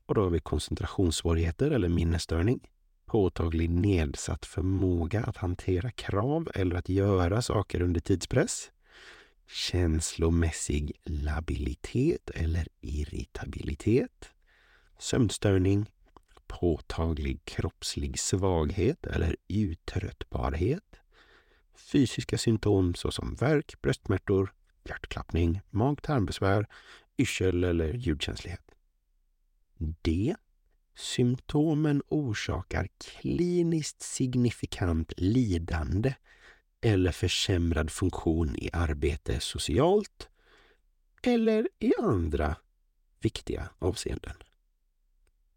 Och 0.05 0.15
då 0.15 0.23
har 0.23 0.29
vi 0.29 0.39
koncentrationssvårigheter 0.39 1.71
eller 1.71 1.89
minnesstörning, 1.89 2.69
påtaglig 3.05 3.69
nedsatt 3.69 4.45
förmåga 4.45 5.23
att 5.23 5.37
hantera 5.37 5.91
krav 5.91 6.49
eller 6.55 6.75
att 6.75 6.89
göra 6.89 7.41
saker 7.41 7.81
under 7.81 7.99
tidspress, 7.99 8.71
känslomässig 9.47 10.91
labilitet 11.03 12.29
eller 12.29 12.67
irritabilitet, 12.81 14.29
sömnstörning, 14.99 15.89
påtaglig 16.47 17.45
kroppslig 17.45 18.19
svaghet 18.19 19.05
eller 19.05 19.35
uttröttbarhet, 19.47 20.99
fysiska 21.75 22.37
symptom 22.37 22.95
såsom 22.95 23.35
värk, 23.35 23.81
bröstsmärtor, 23.81 24.53
hjärtklappning, 24.83 25.61
mag-tarmbesvär, 25.69 26.65
yrsel 27.17 27.63
eller 27.63 27.93
ljudkänslighet. 27.93 28.71
D. 29.77 30.35
Symptomen 30.95 32.01
orsakar 32.07 32.87
kliniskt 32.97 34.01
signifikant 34.01 35.13
lidande 35.17 36.13
eller 36.83 37.11
försämrad 37.11 37.91
funktion 37.91 38.55
i 38.55 38.69
arbete 38.73 39.39
socialt 39.39 40.29
eller 41.21 41.69
i 41.79 41.93
andra 42.01 42.55
viktiga 43.21 43.69
avseenden. 43.79 44.35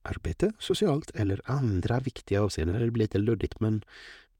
Arbete, 0.03 0.53
socialt 0.59 1.11
eller 1.11 1.41
andra 1.45 2.01
viktiga 2.01 2.43
avseenden. 2.43 2.81
Det 2.81 2.91
blir 2.91 3.05
lite 3.05 3.18
luddigt 3.18 3.61
men 3.61 3.85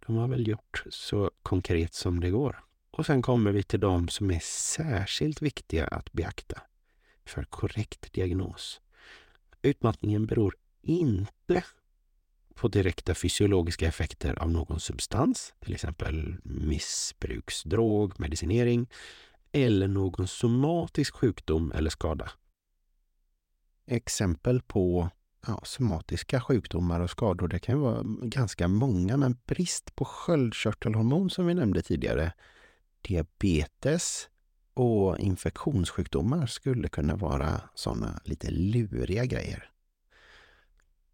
de 0.07 0.17
har 0.17 0.29
väl 0.29 0.49
gjort 0.49 0.85
så 0.91 1.31
konkret 1.43 1.95
som 1.95 2.21
det 2.21 2.31
går. 2.31 2.65
Och 2.91 3.07
sen 3.07 3.23
kommer 3.23 3.53
vi 3.53 3.63
till 3.63 3.81
de 3.81 4.09
som 4.09 4.31
är 4.31 4.41
särskilt 4.43 5.43
viktiga 5.43 5.87
att 5.87 6.13
beakta 6.13 6.63
för 7.25 7.45
korrekt 7.45 8.13
diagnos. 8.13 8.81
Utmattningen 9.63 10.27
beror 10.27 10.57
inte 10.83 11.65
på 12.57 12.69
direkta 12.69 13.15
fysiologiska 13.15 13.87
effekter 13.87 14.43
av 14.43 14.51
någon 14.51 14.81
substans, 14.81 15.55
till 15.61 15.75
exempel 15.75 16.37
missbruksdrog, 16.43 18.21
medicinering, 18.21 18.87
eller 19.53 19.89
någon 19.89 20.29
somatisk 20.29 21.15
sjukdom 21.15 21.73
eller 21.73 21.91
skada. 21.91 22.31
Exempel 23.87 24.63
på 24.63 25.11
ja, 25.47 25.61
somatiska 25.65 26.41
sjukdomar 26.41 27.01
och 27.01 27.11
skador, 27.11 27.49
det 27.49 27.59
kan 27.59 27.81
vara 27.81 28.03
ganska 28.23 28.69
många, 28.69 29.17
men 29.17 29.37
brist 29.47 29.97
på 29.97 30.05
sköldkörtelhormon 30.05 31.31
som 31.31 31.47
vi 31.47 31.55
nämnde 31.55 31.83
tidigare, 31.83 32.33
diabetes 33.01 34.29
och 34.75 35.19
infektionssjukdomar 35.19 36.47
skulle 36.47 36.89
kunna 36.89 37.17
vara 37.17 37.61
sådana 37.75 38.21
lite 38.25 38.51
luriga 38.51 39.25
grejer. 39.25 39.71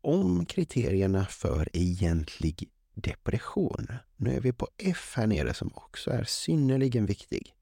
Om 0.04 0.46
kriterierna 0.46 1.26
för 1.26 1.68
egentlig 1.72 2.70
depression, 2.94 3.86
nu 4.16 4.36
är 4.36 4.40
vi 4.40 4.52
på 4.52 4.68
F 4.78 5.12
här 5.16 5.26
nere 5.26 5.54
som 5.54 5.70
också 5.74 6.10
är 6.10 6.24
synnerligen 6.24 7.06
viktig. 7.06 7.54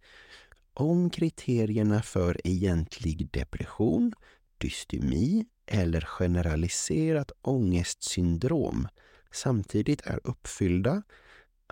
Om 0.74 1.11
kriterierna 1.11 2.03
för 2.03 2.41
egentlig 2.45 3.30
depression, 3.30 4.12
dystemi 4.59 5.45
eller 5.66 6.01
generaliserat 6.01 7.32
ångestsyndrom 7.43 8.88
samtidigt 9.30 10.07
är 10.07 10.20
uppfyllda 10.24 11.03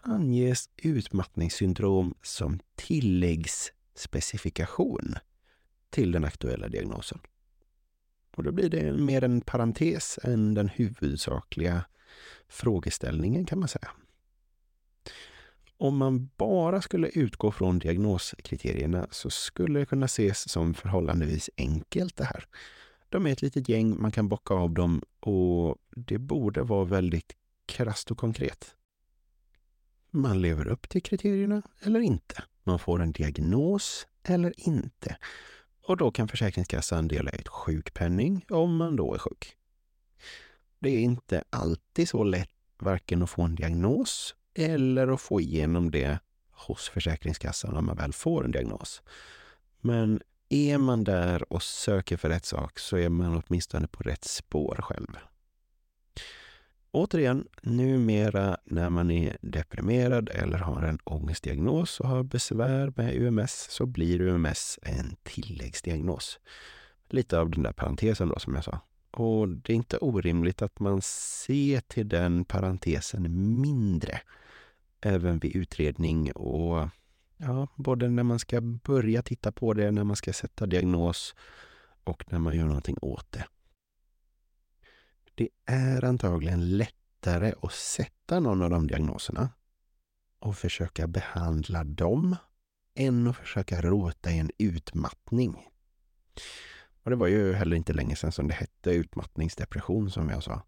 anges 0.02 0.70
utmattningssyndrom 0.76 2.14
som 2.22 2.60
tilläggsspecifikation 2.76 5.14
till 5.90 6.12
den 6.12 6.24
aktuella 6.24 6.68
diagnosen. 6.68 7.18
Och 8.39 8.45
då 8.45 8.53
blir 8.53 8.68
det 8.68 8.93
mer 8.93 9.24
en 9.24 9.41
parentes 9.41 10.18
än 10.22 10.55
den 10.55 10.68
huvudsakliga 10.68 11.84
frågeställningen 12.49 13.47
kan 13.47 13.59
man 13.59 13.68
säga. 13.68 13.91
Om 15.76 15.97
man 15.97 16.30
bara 16.36 16.82
skulle 16.82 17.09
utgå 17.09 17.53
från 17.53 17.78
diagnoskriterierna 17.78 19.07
så 19.11 19.30
skulle 19.30 19.78
det 19.78 19.86
kunna 19.86 20.07
ses 20.07 20.51
som 20.51 20.74
förhållandevis 20.74 21.51
enkelt 21.57 22.16
det 22.16 22.24
här. 22.24 22.45
De 23.09 23.26
är 23.26 23.32
ett 23.32 23.43
litet 23.43 23.68
gäng, 23.68 24.03
man 24.03 24.12
kan 24.12 24.28
bocka 24.28 24.55
av 24.55 24.70
dem 24.70 25.03
och 25.20 25.76
det 25.91 26.18
borde 26.18 26.62
vara 26.62 26.84
väldigt 26.84 27.32
krasst 27.66 28.11
och 28.11 28.18
konkret. 28.18 28.74
Man 30.11 30.43
lever 30.43 30.68
upp 30.68 30.89
till 30.89 31.03
kriterierna 31.03 31.62
eller 31.80 32.01
inte. 32.01 32.43
Man 32.64 32.78
får 32.78 33.03
en 33.03 33.12
diagnos 33.12 34.07
eller 34.22 34.68
inte. 34.68 35.16
Och 35.89 35.97
då 35.97 36.11
kan 36.11 36.28
Försäkringskassan 36.28 37.09
dela 37.09 37.30
ut 37.30 37.49
sjukpenning 37.49 38.45
om 38.49 38.76
man 38.76 38.97
då 38.97 39.14
är 39.14 39.18
sjuk. 39.18 39.57
Det 40.78 40.91
är 40.91 41.01
inte 41.01 41.45
alltid 41.51 42.09
så 42.09 42.24
lätt 42.24 42.51
varken 42.78 43.22
att 43.22 43.30
få 43.30 43.43
en 43.43 43.55
diagnos 43.55 44.34
eller 44.55 45.09
att 45.09 45.20
få 45.20 45.41
igenom 45.41 45.91
det 45.91 46.18
hos 46.51 46.89
Försäkringskassan 46.89 47.76
om 47.76 47.86
man 47.86 47.97
väl 47.97 48.12
får 48.12 48.45
en 48.45 48.51
diagnos. 48.51 49.03
Men 49.80 50.20
är 50.49 50.78
man 50.78 51.05
där 51.05 51.53
och 51.53 51.62
söker 51.62 52.16
för 52.16 52.28
rätt 52.28 52.45
sak 52.45 52.78
så 52.78 52.97
är 52.97 53.09
man 53.09 53.43
åtminstone 53.47 53.86
på 53.86 54.03
rätt 54.03 54.24
spår 54.24 54.78
själv. 54.82 55.16
Återigen, 56.91 57.49
numera 57.62 58.57
när 58.64 58.91
man 58.91 59.11
är 59.11 59.36
deprimerad 59.41 60.28
eller 60.28 60.59
har 60.59 60.82
en 60.82 60.99
ångestdiagnos 61.05 62.01
och 62.01 62.09
har 62.09 62.22
besvär 62.22 62.93
med 62.97 63.22
UMS 63.22 63.66
så 63.70 63.86
blir 63.86 64.20
UMS 64.20 64.78
en 64.82 65.16
tilläggsdiagnos. 65.22 66.39
Lite 67.09 67.39
av 67.39 67.51
den 67.51 67.62
där 67.62 67.72
parentesen 67.72 68.28
då 68.28 68.39
som 68.39 68.55
jag 68.55 68.64
sa. 68.64 68.80
Och 69.11 69.49
det 69.49 69.72
är 69.72 69.76
inte 69.76 69.99
orimligt 69.99 70.62
att 70.62 70.80
man 70.80 71.03
ser 71.03 71.80
till 71.80 72.09
den 72.09 72.45
parentesen 72.45 73.26
mindre 73.61 74.20
även 75.01 75.39
vid 75.39 75.57
utredning 75.57 76.32
och 76.32 76.89
ja, 77.36 77.68
både 77.76 78.09
när 78.09 78.22
man 78.22 78.39
ska 78.39 78.61
börja 78.61 79.22
titta 79.22 79.53
på 79.53 79.74
det, 79.74 79.91
när 79.91 80.05
man 80.05 80.16
ska 80.16 80.32
sätta 80.32 80.66
diagnos 80.66 81.34
och 82.05 82.32
när 82.32 82.39
man 82.39 82.57
gör 82.57 82.66
någonting 82.66 82.97
åt 83.01 83.32
det. 83.32 83.45
Det 85.39 85.49
är 85.66 86.05
antagligen 86.05 86.76
lättare 86.76 87.53
att 87.62 87.72
sätta 87.72 88.41
någon 88.41 88.62
av 88.62 88.70
de 88.70 88.86
diagnoserna 88.86 89.51
och 90.39 90.57
försöka 90.57 91.07
behandla 91.07 91.84
dem 91.84 92.36
än 92.95 93.26
att 93.26 93.36
försöka 93.36 93.82
rota 93.82 94.30
i 94.30 94.39
en 94.39 94.51
utmattning. 94.59 95.66
Och 97.03 97.11
det 97.11 97.16
var 97.16 97.26
ju 97.26 97.53
heller 97.53 97.76
inte 97.76 97.93
länge 97.93 98.16
sedan 98.16 98.32
som 98.32 98.49
det 98.49 98.55
hette 98.55 98.91
utmattningsdepression 98.91 100.11
som 100.11 100.28
jag 100.28 100.43
sa. 100.43 100.62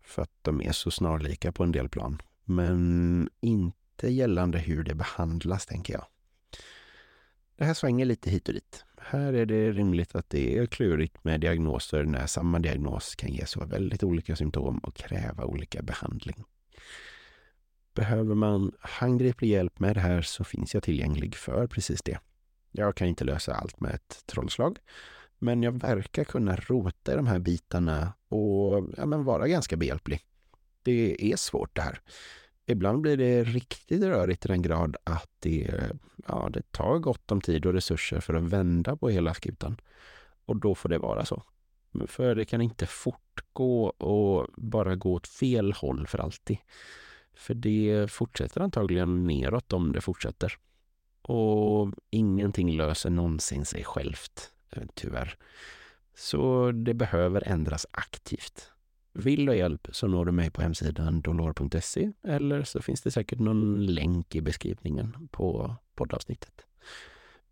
För 0.00 0.22
att 0.22 0.38
de 0.42 0.60
är 0.60 0.72
så 0.72 0.90
snarlika 0.90 1.52
på 1.52 1.62
en 1.62 1.72
del 1.72 1.88
plan. 1.88 2.22
Men 2.44 3.28
inte 3.40 4.12
gällande 4.12 4.58
hur 4.58 4.84
det 4.84 4.94
behandlas, 4.94 5.66
tänker 5.66 5.92
jag. 5.92 6.06
Det 7.56 7.64
här 7.64 7.74
svänger 7.74 8.04
lite 8.04 8.30
hit 8.30 8.48
och 8.48 8.54
dit. 8.54 8.84
Här 9.04 9.32
är 9.32 9.46
det 9.46 9.72
rimligt 9.72 10.14
att 10.14 10.30
det 10.30 10.58
är 10.58 10.66
klurigt 10.66 11.24
med 11.24 11.40
diagnoser 11.40 12.04
när 12.04 12.26
samma 12.26 12.58
diagnos 12.58 13.14
kan 13.14 13.32
ge 13.32 13.46
så 13.46 13.64
väldigt 13.64 14.02
olika 14.02 14.36
symptom 14.36 14.78
och 14.78 14.94
kräva 14.94 15.44
olika 15.44 15.82
behandling. 15.82 16.44
Behöver 17.94 18.34
man 18.34 18.72
handgriplig 18.80 19.48
hjälp 19.48 19.80
med 19.80 19.96
det 19.96 20.00
här 20.00 20.22
så 20.22 20.44
finns 20.44 20.74
jag 20.74 20.82
tillgänglig 20.82 21.34
för 21.34 21.66
precis 21.66 22.02
det. 22.02 22.18
Jag 22.70 22.96
kan 22.96 23.08
inte 23.08 23.24
lösa 23.24 23.54
allt 23.54 23.80
med 23.80 23.94
ett 23.94 24.26
trollslag, 24.26 24.78
men 25.38 25.62
jag 25.62 25.80
verkar 25.80 26.24
kunna 26.24 26.56
rota 26.56 27.12
i 27.12 27.16
de 27.16 27.26
här 27.26 27.38
bitarna 27.38 28.12
och 28.28 28.90
ja, 28.96 29.06
men 29.06 29.24
vara 29.24 29.48
ganska 29.48 29.76
behjälplig. 29.76 30.20
Det 30.82 31.32
är 31.32 31.36
svårt 31.36 31.76
det 31.76 31.82
här. 31.82 32.00
Ibland 32.66 33.00
blir 33.00 33.16
det 33.16 33.44
riktigt 33.44 34.02
rörigt 34.02 34.44
i 34.44 34.48
den 34.48 34.62
grad 34.62 34.96
att 35.04 35.30
det, 35.38 35.90
ja, 36.26 36.48
det 36.52 36.72
tar 36.72 36.98
gott 36.98 37.32
om 37.32 37.40
tid 37.40 37.66
och 37.66 37.72
resurser 37.72 38.20
för 38.20 38.34
att 38.34 38.42
vända 38.42 38.96
på 38.96 39.08
hela 39.08 39.34
skutan. 39.34 39.76
Och 40.44 40.56
då 40.56 40.74
får 40.74 40.88
det 40.88 40.98
vara 40.98 41.24
så. 41.24 41.42
För 42.06 42.34
det 42.34 42.44
kan 42.44 42.60
inte 42.60 42.86
fortgå 42.86 43.86
och 43.86 44.46
bara 44.56 44.96
gå 44.96 45.12
åt 45.12 45.26
fel 45.26 45.72
håll 45.72 46.06
för 46.06 46.18
alltid. 46.18 46.58
För 47.34 47.54
det 47.54 48.10
fortsätter 48.10 48.60
antagligen 48.60 49.26
neråt 49.26 49.72
om 49.72 49.92
det 49.92 50.00
fortsätter. 50.00 50.58
Och 51.22 51.94
ingenting 52.10 52.76
löser 52.76 53.10
någonsin 53.10 53.64
sig 53.64 53.84
självt, 53.84 54.52
eh, 54.70 54.82
tyvärr. 54.94 55.36
Så 56.14 56.72
det 56.72 56.94
behöver 56.94 57.48
ändras 57.48 57.86
aktivt. 57.90 58.71
Vill 59.12 59.46
du 59.46 59.52
ha 59.52 59.56
hjälp 59.56 59.88
så 59.92 60.06
når 60.06 60.24
du 60.24 60.32
mig 60.32 60.50
på 60.50 60.62
hemsidan 60.62 61.20
dolor.se 61.20 62.12
eller 62.22 62.64
så 62.64 62.82
finns 62.82 63.02
det 63.02 63.10
säkert 63.10 63.38
någon 63.38 63.86
länk 63.86 64.34
i 64.34 64.40
beskrivningen 64.40 65.28
på 65.30 65.76
poddavsnittet. 65.94 66.66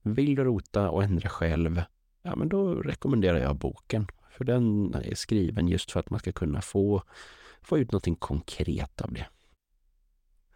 Vill 0.02 0.34
du 0.34 0.44
rota 0.44 0.90
och 0.90 1.04
ändra 1.04 1.28
själv, 1.28 1.82
ja 2.22 2.36
men 2.36 2.48
då 2.48 2.74
rekommenderar 2.74 3.38
jag 3.38 3.56
boken. 3.56 4.06
För 4.30 4.44
den 4.44 4.94
är 4.94 5.14
skriven 5.14 5.68
just 5.68 5.90
för 5.90 6.00
att 6.00 6.10
man 6.10 6.20
ska 6.20 6.32
kunna 6.32 6.62
få, 6.62 7.02
få 7.62 7.78
ut 7.78 7.92
någonting 7.92 8.16
konkret 8.16 9.00
av 9.00 9.12
det. 9.12 9.26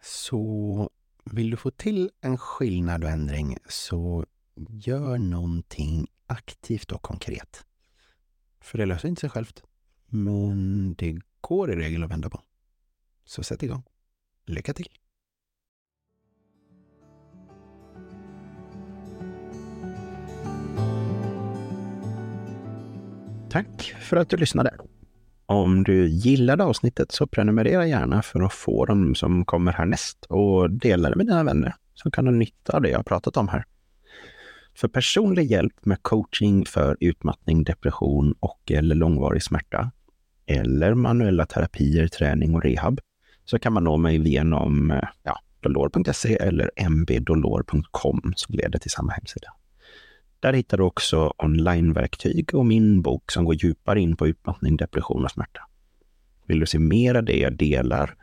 Så 0.01 0.89
vill 1.23 1.49
du 1.49 1.57
få 1.57 1.71
till 1.71 2.11
en 2.21 2.37
skillnad 2.37 3.03
och 3.03 3.09
ändring 3.09 3.57
så 3.69 4.25
gör 4.69 5.17
någonting 5.17 6.07
aktivt 6.27 6.91
och 6.91 7.01
konkret. 7.01 7.65
För 8.61 8.77
det 8.77 8.85
löser 8.85 9.09
inte 9.09 9.21
sig 9.21 9.29
självt. 9.29 9.63
Men 10.15 10.93
det 10.93 11.19
går 11.41 11.71
i 11.71 11.75
regel 11.75 12.03
att 12.03 12.11
vända 12.11 12.29
på. 12.29 12.41
Så 13.25 13.43
sätt 13.43 13.63
igång. 13.63 13.83
Lycka 14.45 14.73
till! 14.73 14.89
Tack 23.49 23.95
för 24.01 24.17
att 24.17 24.29
du 24.29 24.37
lyssnade! 24.37 24.77
Om 25.45 25.83
du 25.83 26.07
gillade 26.09 26.63
avsnittet 26.63 27.11
så 27.11 27.27
prenumerera 27.27 27.87
gärna 27.87 28.21
för 28.21 28.41
att 28.41 28.53
få 28.53 28.85
dem 28.85 29.15
som 29.15 29.45
kommer 29.45 29.71
härnäst 29.71 30.25
och 30.29 30.71
dela 30.71 31.09
det 31.09 31.15
med 31.15 31.25
dina 31.25 31.43
vänner 31.43 31.75
som 31.93 32.11
kan 32.11 32.27
ha 32.27 32.31
nytta 32.31 32.75
av 32.75 32.81
det 32.81 32.89
jag 32.89 32.99
har 32.99 33.03
pratat 33.03 33.37
om 33.37 33.47
här. 33.47 33.65
För 34.75 34.87
personlig 34.87 35.51
hjälp 35.51 35.85
med 35.85 36.03
coaching 36.03 36.65
för 36.65 36.97
utmattning, 36.99 37.63
depression 37.63 38.35
och 38.39 38.71
eller 38.71 38.95
långvarig 38.95 39.43
smärta 39.43 39.91
eller 40.45 40.93
manuella 40.93 41.45
terapier, 41.45 42.07
träning 42.07 42.55
och 42.55 42.63
rehab 42.63 42.99
så 43.45 43.59
kan 43.59 43.73
man 43.73 43.83
nå 43.83 43.97
mig 43.97 44.29
genom 44.29 44.91
eh, 44.91 45.01
ja, 45.23 45.39
dolor.se 45.61 46.35
eller 46.35 46.89
mbdolor.com 46.89 48.33
som 48.35 48.55
leder 48.55 48.79
till 48.79 48.91
samma 48.91 49.11
hemsida. 49.11 49.47
Där 50.39 50.53
hittar 50.53 50.77
du 50.77 50.83
också 50.83 51.33
onlineverktyg 51.37 52.55
och 52.55 52.65
min 52.65 53.01
bok 53.01 53.31
som 53.31 53.45
går 53.45 53.55
djupare 53.55 54.01
in 54.01 54.15
på 54.15 54.27
utmattning, 54.27 54.77
depression 54.77 55.25
och 55.25 55.31
smärta. 55.31 55.61
Vill 56.47 56.59
du 56.59 56.65
se 56.65 56.79
mer 56.79 57.15
av 57.15 57.23
det 57.23 57.37
jag 57.37 57.57
delar? 57.57 58.15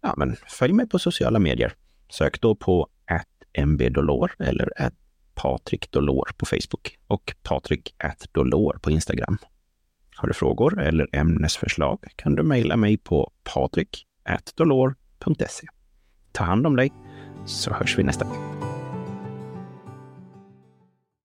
Ja, 0.00 0.14
men 0.16 0.36
följ 0.46 0.72
mig 0.72 0.88
på 0.88 0.98
sociala 0.98 1.38
medier. 1.38 1.72
Sök 2.08 2.40
då 2.40 2.54
på 2.54 2.88
mbdolor 3.66 4.32
eller 4.38 4.68
Patrik 5.34 5.90
Dolor 5.90 6.30
på 6.36 6.46
Facebook 6.46 6.98
och 7.06 7.34
Patrik 7.42 7.94
Dolor 8.32 8.78
på 8.82 8.90
Instagram. 8.90 9.38
Har 10.24 10.28
du 10.28 10.34
frågor 10.34 10.80
eller 10.80 11.08
ämnesförslag 11.12 11.98
kan 12.16 12.34
du 12.34 12.42
mejla 12.42 12.76
mig 12.76 12.96
på 12.96 13.32
patrik.dolor.se. 13.54 15.66
Ta 16.32 16.44
hand 16.44 16.66
om 16.66 16.76
dig 16.76 16.92
så 17.46 17.72
hörs 17.72 17.98
vi 17.98 18.02
nästa 18.02 18.24
gång. 18.24 18.53